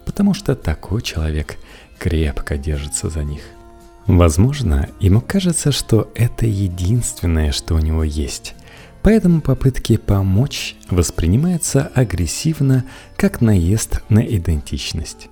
потому 0.09 0.33
что 0.33 0.57
такой 0.57 1.03
человек 1.03 1.59
крепко 1.99 2.57
держится 2.57 3.11
за 3.11 3.25
них. 3.25 3.42
Возможно, 4.07 4.88
ему 5.01 5.21
кажется, 5.21 5.71
что 5.71 6.11
это 6.14 6.47
единственное, 6.47 7.53
что 7.53 7.75
у 7.75 7.79
него 7.79 8.03
есть, 8.03 8.55
поэтому 9.03 9.42
попытки 9.42 9.99
помочь 9.99 10.77
воспринимаются 10.88 11.92
агрессивно, 11.94 12.87
как 13.18 13.42
наезд 13.42 14.01
на 14.09 14.21
идентичность. 14.21 15.29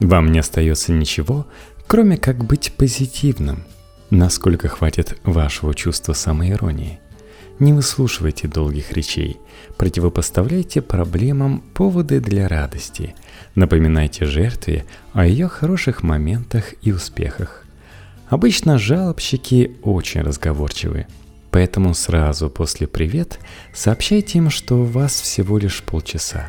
Вам 0.00 0.32
не 0.32 0.38
остается 0.38 0.92
ничего, 0.92 1.46
кроме 1.86 2.16
как 2.16 2.46
быть 2.46 2.72
позитивным– 2.72 3.64
насколько 4.10 4.68
хватит 4.68 5.18
вашего 5.24 5.74
чувства 5.74 6.12
самоиронии. 6.12 7.00
Не 7.60 7.72
выслушивайте 7.72 8.48
долгих 8.48 8.92
речей, 8.92 9.38
противопоставляйте 9.76 10.82
проблемам 10.82 11.60
поводы 11.72 12.18
для 12.18 12.48
радости, 12.48 13.14
напоминайте 13.54 14.24
жертве 14.24 14.84
о 15.12 15.24
ее 15.24 15.46
хороших 15.46 16.02
моментах 16.02 16.74
и 16.82 16.90
успехах. 16.90 17.64
Обычно 18.28 18.76
жалобщики 18.76 19.76
очень 19.82 20.22
разговорчивы, 20.22 21.06
поэтому 21.52 21.94
сразу 21.94 22.50
после 22.50 22.88
«привет» 22.88 23.38
сообщайте 23.72 24.38
им, 24.38 24.50
что 24.50 24.80
у 24.80 24.84
вас 24.84 25.20
всего 25.20 25.56
лишь 25.56 25.82
полчаса, 25.84 26.48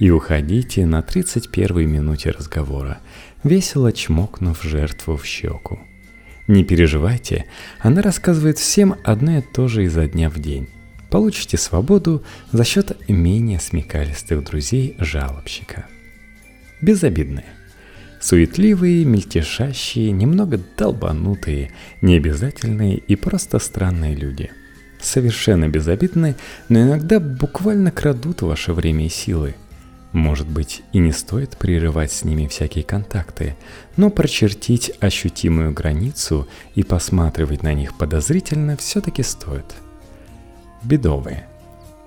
и 0.00 0.10
уходите 0.10 0.84
на 0.84 1.02
31 1.02 1.88
минуте 1.88 2.30
разговора, 2.30 2.98
весело 3.44 3.92
чмокнув 3.92 4.60
жертву 4.64 5.16
в 5.16 5.24
щеку. 5.24 5.78
Не 6.50 6.64
переживайте, 6.64 7.44
она 7.78 8.02
рассказывает 8.02 8.58
всем 8.58 8.96
одно 9.04 9.38
и 9.38 9.40
то 9.40 9.68
же 9.68 9.84
изо 9.84 10.08
дня 10.08 10.28
в 10.28 10.40
день. 10.40 10.68
Получите 11.08 11.56
свободу 11.56 12.24
за 12.50 12.64
счет 12.64 13.08
менее 13.08 13.60
смекалистых 13.60 14.42
друзей 14.42 14.96
жалобщика. 14.98 15.86
Безобидные. 16.82 17.44
Суетливые, 18.20 19.04
мельтешащие, 19.04 20.10
немного 20.10 20.58
долбанутые, 20.76 21.70
необязательные 22.02 22.96
и 22.96 23.14
просто 23.14 23.60
странные 23.60 24.16
люди. 24.16 24.50
Совершенно 25.00 25.68
безобидные, 25.68 26.34
но 26.68 26.82
иногда 26.82 27.20
буквально 27.20 27.92
крадут 27.92 28.42
ваше 28.42 28.72
время 28.72 29.06
и 29.06 29.08
силы– 29.08 29.54
может 30.12 30.48
быть, 30.48 30.82
и 30.92 30.98
не 30.98 31.12
стоит 31.12 31.56
прерывать 31.56 32.10
с 32.10 32.24
ними 32.24 32.48
всякие 32.48 32.82
контакты, 32.82 33.56
но 33.96 34.10
прочертить 34.10 34.92
ощутимую 35.00 35.72
границу 35.72 36.48
и 36.74 36.82
посматривать 36.82 37.62
на 37.62 37.74
них 37.74 37.96
подозрительно 37.96 38.76
все-таки 38.76 39.22
стоит. 39.22 39.66
Бедовые. 40.82 41.46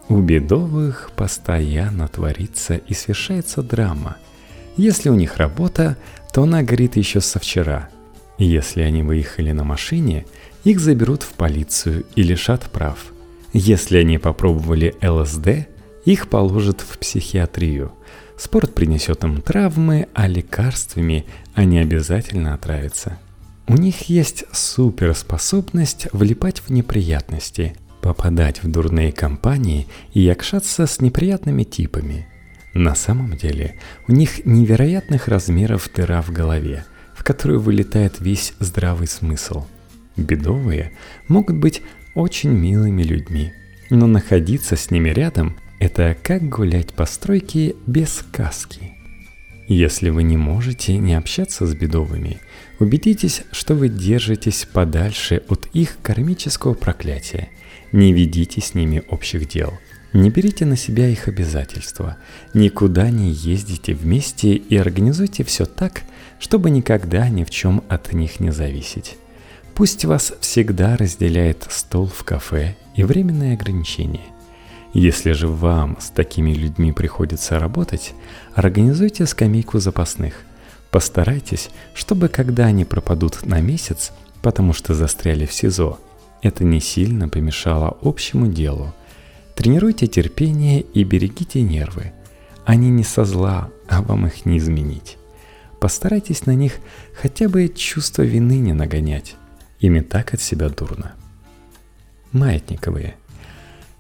У 0.09 0.19
бедовых 0.19 1.11
постоянно 1.15 2.09
творится 2.09 2.75
и 2.75 2.93
совершается 2.93 3.63
драма. 3.63 4.17
Если 4.75 5.09
у 5.09 5.15
них 5.15 5.37
работа, 5.37 5.97
то 6.33 6.43
она 6.43 6.61
горит 6.61 6.97
еще 6.97 7.21
со 7.21 7.39
вчера. 7.39 7.89
Если 8.37 8.81
они 8.81 9.01
выехали 9.01 9.51
на 9.53 9.63
машине, 9.63 10.25
их 10.65 10.79
заберут 10.79 11.23
в 11.23 11.33
полицию 11.33 12.05
и 12.15 12.23
лишат 12.23 12.63
прав. 12.63 12.97
Если 13.53 13.97
они 13.97 14.17
попробовали 14.17 14.93
ЛСД– 15.01 15.67
их 16.05 16.29
положат 16.29 16.81
в 16.81 16.97
психиатрию. 16.97 17.93
Спорт 18.37 18.73
принесет 18.73 19.23
им 19.23 19.41
травмы, 19.41 20.07
а 20.13 20.27
лекарствами 20.27 21.25
они 21.53 21.79
обязательно 21.79 22.53
отравятся. 22.53 23.19
У 23.67 23.75
них 23.75 24.09
есть 24.09 24.43
суперспособность 24.51 26.07
влипать 26.11 26.59
в 26.59 26.69
неприятности, 26.69 27.75
попадать 28.01 28.61
в 28.61 28.69
дурные 28.69 29.13
компании 29.13 29.87
и 30.13 30.19
якшаться 30.19 30.85
с 30.85 30.99
неприятными 30.99 31.63
типами. 31.63 32.27
На 32.73 32.95
самом 32.95 33.37
деле 33.37 33.79
у 34.07 34.11
них 34.11 34.45
невероятных 34.45 35.27
размеров 35.27 35.89
дыра 35.95 36.21
в 36.21 36.31
голове, 36.31 36.85
в 37.15 37.23
которую 37.23 37.61
вылетает 37.61 38.19
весь 38.19 38.53
здравый 38.59 39.07
смысл. 39.07 39.65
Бедовые 40.17 40.91
могут 41.27 41.55
быть 41.55 41.81
очень 42.15 42.49
милыми 42.49 43.03
людьми, 43.03 43.53
но 43.89 44.07
находиться 44.07 44.75
с 44.75 44.91
ними 44.91 45.09
рядом 45.09 45.55
это 45.83 46.15
как 46.23 46.47
гулять 46.47 46.93
по 46.93 47.05
стройке 47.05 47.75
без 47.85 48.13
сказки. 48.13 48.93
Если 49.67 50.09
вы 50.11 50.23
не 50.23 50.37
можете 50.37 50.97
не 50.97 51.13
общаться 51.13 51.67
с 51.67 51.75
бедовыми, 51.75 52.39
убедитесь, 52.79 53.43
что 53.51 53.75
вы 53.75 53.89
держитесь 53.89 54.65
подальше 54.71 55.43
от 55.49 55.67
их 55.73 55.97
кармического 56.01 56.73
проклятия. 56.73 57.49
Не 57.91 58.13
ведите 58.13 58.61
с 58.61 58.75
ними 58.75 59.03
общих 59.09 59.49
дел. 59.49 59.73
Не 60.13 60.29
берите 60.29 60.65
на 60.65 60.77
себя 60.77 61.09
их 61.09 61.27
обязательства. 61.27 62.15
Никуда 62.53 63.09
не 63.09 63.31
ездите 63.31 63.93
вместе 63.93 64.53
и 64.53 64.77
организуйте 64.77 65.43
все 65.43 65.65
так, 65.65 66.03
чтобы 66.39 66.69
никогда 66.69 67.27
ни 67.27 67.43
в 67.43 67.49
чем 67.49 67.83
от 67.89 68.13
них 68.13 68.39
не 68.39 68.51
зависеть. 68.51 69.17
Пусть 69.75 70.05
вас 70.05 70.33
всегда 70.39 70.95
разделяет 70.95 71.67
стол 71.69 72.07
в 72.07 72.23
кафе 72.23 72.77
и 72.95 73.03
временные 73.03 73.55
ограничения. 73.55 74.32
Если 74.93 75.31
же 75.31 75.47
вам 75.47 75.97
с 75.99 76.11
такими 76.11 76.53
людьми 76.53 76.91
приходится 76.91 77.57
работать, 77.57 78.13
организуйте 78.53 79.25
скамейку 79.25 79.79
запасных. 79.79 80.35
Постарайтесь, 80.91 81.71
чтобы 81.95 82.27
когда 82.27 82.65
они 82.65 82.85
пропадут 82.85 83.43
на 83.43 83.59
месяц, 83.59 84.11
потому 84.43 84.71
что 84.73 84.93
застряли 84.93 85.47
в 85.47 85.53
СИЗО, 85.53 85.99
это 86.43 86.63
не 86.63 86.79
сильно 86.79 87.27
помешало 87.27 87.97
общему 88.03 88.47
делу. 88.47 88.93
Тренируйте 89.55 90.05
терпение 90.05 90.81
и 90.81 91.03
берегите 91.03 91.63
нервы. 91.63 92.11
Они 92.63 92.89
не 92.91 93.03
со 93.03 93.25
зла, 93.25 93.71
а 93.87 94.03
вам 94.03 94.27
их 94.27 94.45
не 94.45 94.59
изменить. 94.59 95.17
Постарайтесь 95.79 96.45
на 96.45 96.53
них 96.53 96.73
хотя 97.19 97.49
бы 97.49 97.67
чувство 97.67 98.21
вины 98.21 98.59
не 98.59 98.73
нагонять. 98.73 99.35
Ими 99.79 100.01
так 100.01 100.35
от 100.35 100.41
себя 100.41 100.69
дурно. 100.69 101.13
Маятниковые– 102.31 103.15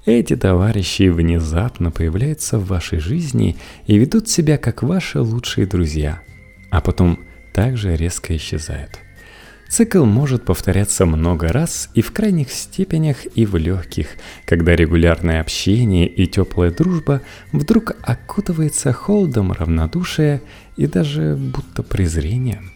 эти 0.05 0.35
товарищи 0.35 1.09
внезапно 1.09 1.91
появляются 1.91 2.59
в 2.59 2.67
вашей 2.67 2.99
жизни 2.99 3.55
и 3.87 3.97
ведут 3.97 4.27
себя 4.27 4.57
как 4.57 4.83
ваши 4.83 5.19
лучшие 5.19 5.65
друзья, 5.65 6.21
а 6.69 6.81
потом 6.81 7.19
также 7.53 7.95
резко 7.95 8.35
исчезают. 8.35 8.99
Цикл 9.69 10.05
может 10.05 10.45
повторяться 10.45 11.07
много 11.07 11.47
раз 11.47 11.89
и 11.95 12.01
в 12.01 12.11
крайних 12.11 12.51
степенях, 12.51 13.25
и 13.33 13.45
в 13.47 13.55
легких, 13.55 14.07
когда 14.45 14.75
регулярное 14.75 15.41
общение 15.41 16.07
и 16.07 16.27
теплая 16.27 16.69
дружба 16.69 17.21
вдруг 17.51 17.93
окутывается 18.03 18.93
холодом 18.93 19.51
равнодушия 19.51 20.41
и 20.77 20.85
даже 20.85 21.35
будто 21.35 21.81
презрением. 21.81 22.71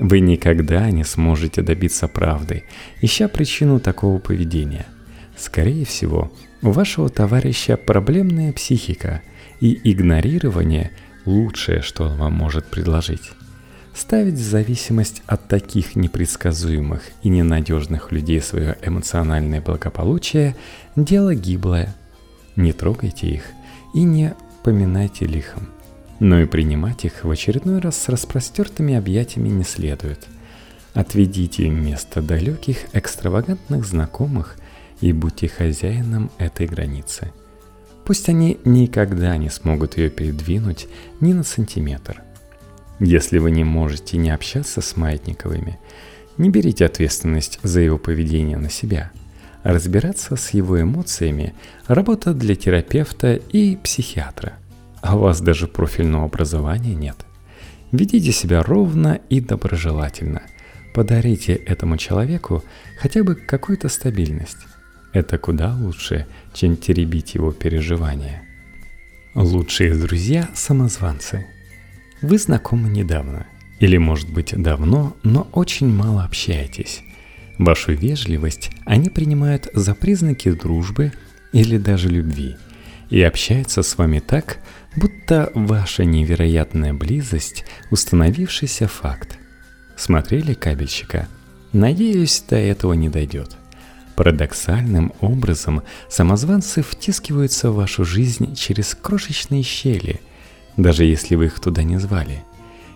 Вы 0.00 0.18
никогда 0.18 0.90
не 0.90 1.04
сможете 1.04 1.62
добиться 1.62 2.08
правды, 2.08 2.64
ища 3.00 3.28
причину 3.28 3.78
такого 3.78 4.18
поведения. 4.18 4.86
Скорее 5.36 5.84
всего, 5.84 6.32
у 6.62 6.70
вашего 6.70 7.08
товарища 7.08 7.76
проблемная 7.76 8.52
психика, 8.52 9.22
и 9.60 9.78
игнорирование– 9.84 10.90
лучшее, 11.24 11.82
что 11.82 12.04
он 12.04 12.16
вам 12.16 12.32
может 12.32 12.66
предложить. 12.66 13.30
Ставить 13.94 14.34
в 14.34 14.42
зависимость 14.42 15.22
от 15.26 15.46
таких 15.48 15.94
непредсказуемых 15.94 17.02
и 17.22 17.28
ненадежных 17.28 18.10
людей 18.10 18.40
свое 18.40 18.76
эмоциональное 18.82 19.60
благополучие– 19.60 20.56
дело 20.96 21.34
гиблое. 21.34 21.94
Не 22.56 22.72
трогайте 22.72 23.28
их 23.28 23.44
и 23.94 24.02
не 24.02 24.34
поминайте 24.64 25.26
лихом. 25.26 25.68
Но 26.18 26.40
и 26.40 26.46
принимать 26.46 27.04
их 27.04 27.24
в 27.24 27.30
очередной 27.30 27.80
раз 27.80 27.96
с 27.98 28.08
распростертыми 28.08 28.94
объятиями 28.94 29.48
не 29.48 29.64
следует. 29.64 30.26
Отведите 30.94 31.68
место 31.68 32.20
далеких 32.22 32.78
экстравагантных 32.92 33.84
знакомых 33.84 34.56
и 35.02 35.12
будьте 35.12 35.48
хозяином 35.48 36.30
этой 36.38 36.66
границы. 36.66 37.32
Пусть 38.06 38.28
они 38.28 38.58
никогда 38.64 39.36
не 39.36 39.50
смогут 39.50 39.98
ее 39.98 40.08
передвинуть 40.08 40.88
ни 41.20 41.32
на 41.34 41.42
сантиметр. 41.42 42.22
Если 42.98 43.38
вы 43.38 43.50
не 43.50 43.64
можете 43.64 44.16
не 44.16 44.30
общаться 44.30 44.80
с 44.80 44.96
маятниковыми, 44.96 45.78
не 46.38 46.50
берите 46.50 46.86
ответственность 46.86 47.58
за 47.62 47.80
его 47.80 47.98
поведение 47.98 48.56
на 48.56 48.70
себя. 48.70 49.10
Разбираться 49.64 50.36
с 50.36 50.50
его 50.50 50.80
эмоциями– 50.80 51.54
работа 51.86 52.32
для 52.32 52.56
терапевта 52.56 53.34
и 53.34 53.76
психиатра. 53.76 54.54
А 55.00 55.16
у 55.16 55.20
вас 55.20 55.40
даже 55.40 55.68
профильного 55.68 56.24
образования 56.24 56.94
нет. 56.94 57.16
Ведите 57.92 58.32
себя 58.32 58.62
ровно 58.62 59.20
и 59.28 59.40
доброжелательно. 59.40 60.42
Подарите 60.94 61.54
этому 61.54 61.96
человеку 61.96 62.64
хотя 62.98 63.22
бы 63.22 63.34
какую-то 63.34 63.88
стабильность. 63.88 64.58
Это 65.12 65.38
куда 65.38 65.74
лучше, 65.74 66.26
чем 66.54 66.76
теребить 66.76 67.34
его 67.34 67.52
переживания. 67.52 68.42
Лучшие 69.34 69.94
друзья– 69.94 70.48
самозванцы. 70.54 71.46
Вы 72.22 72.38
знакомы 72.38 72.88
недавно, 72.88 73.46
или 73.78 73.96
может 73.96 74.30
быть 74.30 74.54
давно, 74.56 75.16
но 75.22 75.48
очень 75.52 75.88
мало 75.88 76.24
общаетесь. 76.24 77.02
Вашу 77.58 77.92
вежливость 77.92 78.70
они 78.86 79.10
принимают 79.10 79.68
за 79.74 79.94
признаки 79.94 80.50
дружбы 80.50 81.12
или 81.52 81.78
даже 81.78 82.08
любви 82.08 82.56
и 83.10 83.20
общаются 83.20 83.82
с 83.82 83.98
вами 83.98 84.20
так, 84.20 84.58
будто 84.96 85.50
ваша 85.54 86.04
невероятная 86.04 86.94
близость– 86.94 87.66
установившийся 87.90 88.88
факт. 88.88 89.38
Смотрели 89.96 90.54
кабельщика? 90.54 91.28
Надеюсь, 91.74 92.42
до 92.48 92.56
этого 92.56 92.94
не 92.94 93.10
дойдет. 93.10 93.56
Парадоксальным 94.16 95.12
образом 95.20 95.82
самозванцы 96.08 96.82
втискиваются 96.82 97.70
в 97.70 97.76
вашу 97.76 98.04
жизнь 98.04 98.54
через 98.54 98.94
крошечные 98.94 99.62
щели, 99.62 100.20
даже 100.76 101.04
если 101.04 101.34
вы 101.34 101.46
их 101.46 101.60
туда 101.60 101.82
не 101.82 101.98
звали. 101.98 102.44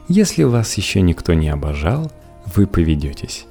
Если 0.09 0.45
вас 0.45 0.75
еще 0.75 1.01
никто 1.01 1.35
не 1.35 1.49
обожал, 1.49 2.13
вы 2.55 2.67
поведетесь. 2.67 3.47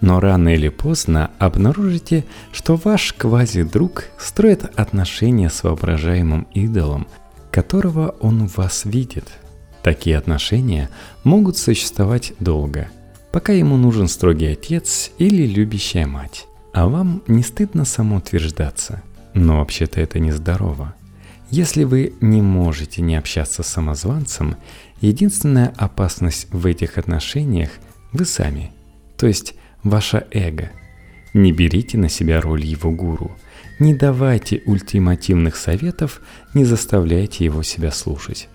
Но 0.00 0.20
рано 0.20 0.54
или 0.54 0.68
поздно 0.68 1.30
обнаружите, 1.38 2.24
что 2.52 2.76
ваш 2.76 3.12
квази-друг 3.14 4.04
строит 4.18 4.64
отношения 4.78 5.48
с 5.48 5.62
воображаемым 5.62 6.46
идолом, 6.52 7.06
которого 7.50 8.16
он 8.20 8.46
в 8.46 8.58
вас 8.58 8.84
видит. 8.84 9.30
Такие 9.82 10.18
отношения 10.18 10.90
могут 11.22 11.56
существовать 11.56 12.32
долго, 12.40 12.88
пока 13.32 13.52
ему 13.52 13.76
нужен 13.76 14.08
строгий 14.08 14.46
отец 14.46 15.10
или 15.18 15.46
любящая 15.46 16.06
мать. 16.06 16.46
А 16.74 16.88
вам 16.88 17.22
не 17.28 17.44
стыдно 17.44 17.84
самоутверждаться? 17.84 19.00
Но 19.32 19.58
вообще-то 19.58 20.00
это 20.00 20.18
нездорово. 20.18 20.94
Если 21.48 21.84
вы 21.84 22.14
не 22.20 22.42
можете 22.42 23.00
не 23.00 23.14
общаться 23.14 23.62
с 23.62 23.68
самозванцем, 23.68 24.56
единственная 25.00 25.72
опасность 25.76 26.48
в 26.50 26.66
этих 26.66 26.98
отношениях– 26.98 27.70
вы 28.12 28.24
сами, 28.24 28.72
то 29.16 29.28
есть 29.28 29.54
ваше 29.84 30.26
эго. 30.32 30.72
Не 31.32 31.52
берите 31.52 31.96
на 31.96 32.08
себя 32.08 32.40
роль 32.40 32.64
его 32.64 32.90
гуру, 32.90 33.36
не 33.78 33.94
давайте 33.94 34.62
ультимативных 34.66 35.54
советов, 35.54 36.20
не 36.54 36.64
заставляйте 36.64 37.44
его 37.44 37.62
себя 37.62 37.92
слушать. 37.92 38.48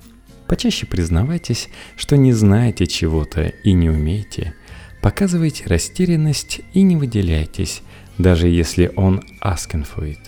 Почаще 0.45 0.86
признавайтесь, 0.86 1.69
что 1.95 2.17
не 2.17 2.34
знаете 2.34 2.86
чего-то 2.86 3.47
и 3.63 3.71
не 3.71 3.89
умеете. 3.89 4.55
Показывайте 5.01 5.65
растерянность 5.67 6.60
и 6.73 6.82
не 6.82 6.97
выделяйтесь, 6.97 7.82
даже 8.19 8.49
если 8.49 8.91
он 8.95 9.23
it. 9.41 10.19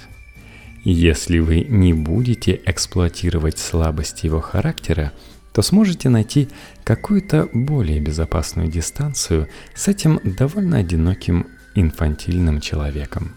Если 0.84 1.38
вы 1.38 1.62
не 1.70 1.94
будете 1.94 2.60
эксплуатировать 2.66 3.60
слабости 3.60 4.26
его 4.26 4.40
характера, 4.40 5.12
то 5.54 5.62
сможете 5.62 6.10
найти 6.10 6.50
какую-то 6.84 7.50
более 7.54 8.00
безопасную 8.00 8.70
дистанцию 8.70 9.48
с 9.76 9.88
этим 9.90 10.20
довольно 10.24 10.78
одиноким 10.78 11.46
инфантильным 11.76 12.62
человеком. 12.62 13.34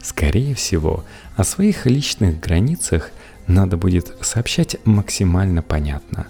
Скорее 0.00 0.54
всего, 0.54 1.04
о 1.36 1.44
своих 1.44 1.84
личных 1.84 2.40
границах 2.40 3.10
надо 3.46 3.76
будет 3.76 4.16
сообщать 4.22 4.76
максимально 4.86 5.62
понятно. 5.62 6.28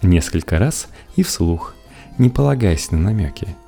Несколько 0.00 0.58
раз 0.58 0.88
и 1.14 1.22
вслух, 1.22 1.76
не 2.18 2.30
полагаясь 2.30 2.90
на 2.90 2.98
намеки– 2.98 3.46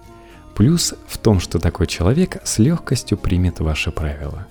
Плюс 0.55 0.95
в 1.09 1.19
том, 1.19 1.41
что 1.41 1.59
такой 1.59 1.87
человек 1.87 2.37
с 2.45 2.59
легкостью 2.59 3.19
примет 3.19 3.59
ваши 3.61 3.91
правила. 3.91 4.47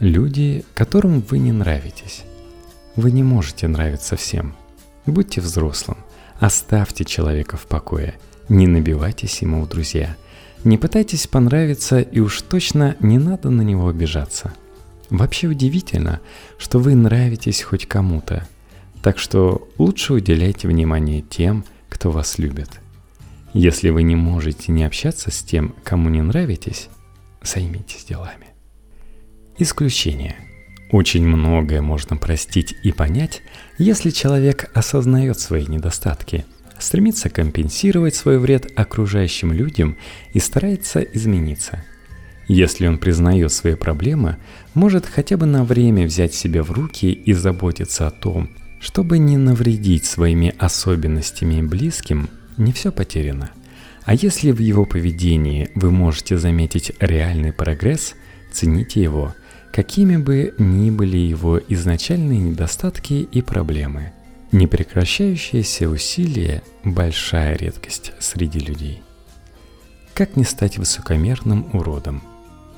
Люди, 0.00 0.64
которым 0.74 1.20
вы 1.20 1.38
не 1.38 1.50
нравитесь. 1.50 2.24
Вы 2.94 3.10
не 3.10 3.22
можете 3.22 3.68
нравиться 3.68 4.16
всем. 4.16 4.54
Будьте 5.06 5.40
взрослым. 5.40 5.98
Оставьте 6.40 7.04
человека 7.04 7.56
в 7.56 7.66
покое. 7.66 8.14
Не 8.48 8.66
набивайтесь 8.66 9.40
ему 9.40 9.62
в 9.62 9.68
друзья. 9.68 10.16
Не 10.62 10.76
пытайтесь 10.76 11.26
понравиться 11.26 12.00
и 12.00 12.20
уж 12.20 12.42
точно 12.42 12.96
не 13.00 13.18
надо 13.18 13.50
на 13.50 13.62
него 13.62 13.88
обижаться. 13.88 14.52
Вообще 15.08 15.46
удивительно, 15.46 16.20
что 16.58 16.78
вы 16.78 16.94
нравитесь 16.94 17.62
хоть 17.62 17.86
кому-то. 17.86 18.46
Так 19.02 19.18
что 19.18 19.68
лучше 19.78 20.12
уделяйте 20.12 20.68
внимание 20.68 21.22
тем, 21.22 21.64
кто 21.88 22.10
вас 22.10 22.38
любит– 22.38 22.68
если 23.52 23.90
вы 23.90 24.02
не 24.02 24.16
можете 24.16 24.72
не 24.72 24.84
общаться 24.84 25.30
с 25.30 25.42
тем, 25.42 25.74
кому 25.84 26.08
не 26.08 26.22
нравитесь, 26.22 26.88
займитесь 27.42 28.04
делами. 28.04 28.48
Исключение. 29.58 30.36
Очень 30.90 31.26
многое 31.26 31.82
можно 31.82 32.16
простить 32.16 32.74
и 32.82 32.92
понять, 32.92 33.42
если 33.76 34.10
человек 34.10 34.70
осознает 34.74 35.38
свои 35.38 35.66
недостатки, 35.66 36.46
стремится 36.78 37.28
компенсировать 37.28 38.14
свой 38.14 38.38
вред 38.38 38.70
окружающим 38.76 39.52
людям 39.52 39.96
и 40.32 40.38
старается 40.38 41.00
измениться. 41.00 41.84
Если 42.46 42.86
он 42.86 42.96
признает 42.96 43.52
свои 43.52 43.74
проблемы, 43.74 44.38
может 44.72 45.04
хотя 45.04 45.36
бы 45.36 45.44
на 45.44 45.64
время 45.64 46.06
взять 46.06 46.34
себя 46.34 46.62
в 46.62 46.70
руки 46.70 47.12
и 47.12 47.32
заботиться 47.34 48.06
о 48.06 48.10
том, 48.10 48.50
чтобы 48.80 49.18
не 49.18 49.36
навредить 49.36 50.06
своими 50.06 50.54
особенностями 50.58 51.60
близким, 51.60 52.30
не 52.58 52.72
все 52.72 52.92
потеряно. 52.92 53.50
А 54.04 54.14
если 54.14 54.50
в 54.50 54.58
его 54.58 54.84
поведении 54.84 55.70
вы 55.74 55.90
можете 55.90 56.38
заметить 56.38 56.92
реальный 57.00 57.52
прогресс, 57.52 58.14
цените 58.52 59.02
его– 59.02 59.34
какими 59.78 60.16
бы 60.16 60.54
ни 60.58 60.90
были 60.90 61.16
его 61.16 61.60
изначальные 61.68 62.40
недостатки 62.40 63.28
и 63.30 63.42
проблемы. 63.42 64.12
Непрекращающиеся 64.50 65.88
усилия– 65.88 66.62
большая 66.84 67.56
редкость 67.56 68.12
среди 68.18 68.58
людей. 68.58 69.02
Как 70.14 70.36
не 70.36 70.44
стать 70.44 70.78
высокомерным 70.78 71.68
уродом? 71.74 72.22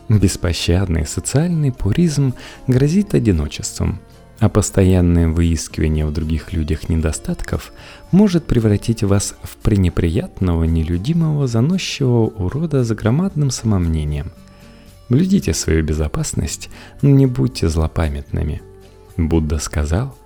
Беспощадный 0.08 1.06
социальный 1.06 1.72
пуризм 1.72 2.34
грозит 2.66 3.14
одиночеством, 3.14 4.00
а 4.40 4.48
постоянное 4.48 5.28
выискивание 5.28 6.04
в 6.04 6.12
других 6.12 6.52
людях 6.52 6.88
недостатков 6.88 7.72
может 8.10 8.46
превратить 8.46 9.04
вас 9.04 9.36
в 9.42 9.56
пренеприятного, 9.58 10.64
нелюдимого, 10.64 11.46
заносчивого 11.46 12.26
урода 12.26 12.82
с 12.82 12.90
громадным 12.90 13.50
самомнением– 13.50 14.32
Блюдите 15.10 15.52
свою 15.54 15.82
безопасность, 15.82 16.70
но 17.02 17.10
не 17.10 17.26
будьте 17.26 17.68
злопамятными. 17.68 18.62
Будда 19.16 19.58
сказал, 19.58 20.16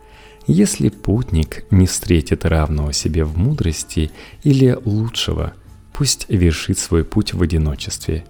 если 0.46 0.90
путник 0.90 1.64
не 1.70 1.86
встретит 1.86 2.44
равного 2.44 2.92
себе 2.92 3.24
в 3.24 3.36
мудрости 3.38 4.10
или 4.42 4.78
лучшего, 4.84 5.54
пусть 5.94 6.26
вершит 6.28 6.78
свой 6.78 7.02
путь 7.02 7.32
в 7.32 7.40
одиночестве. 7.40 8.26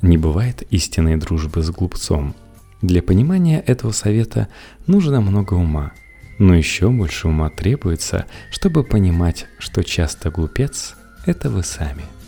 Не 0.00 0.16
бывает 0.16 0.62
истинной 0.70 1.18
дружбы 1.18 1.62
с 1.62 1.68
глупцом. 1.68 2.34
Для 2.82 3.02
понимания 3.02 3.60
этого 3.60 3.92
совета 3.92 4.48
нужно 4.86 5.20
много 5.20 5.54
ума, 5.54 5.92
но 6.38 6.54
еще 6.54 6.90
больше 6.90 7.28
ума 7.28 7.48
требуется, 7.48 8.26
чтобы 8.50 8.84
понимать, 8.84 9.46
что 9.58 9.82
часто 9.82 10.30
глупец– 10.30 10.96
это 11.26 11.48
вы 11.48 11.62
сами– 11.62 12.02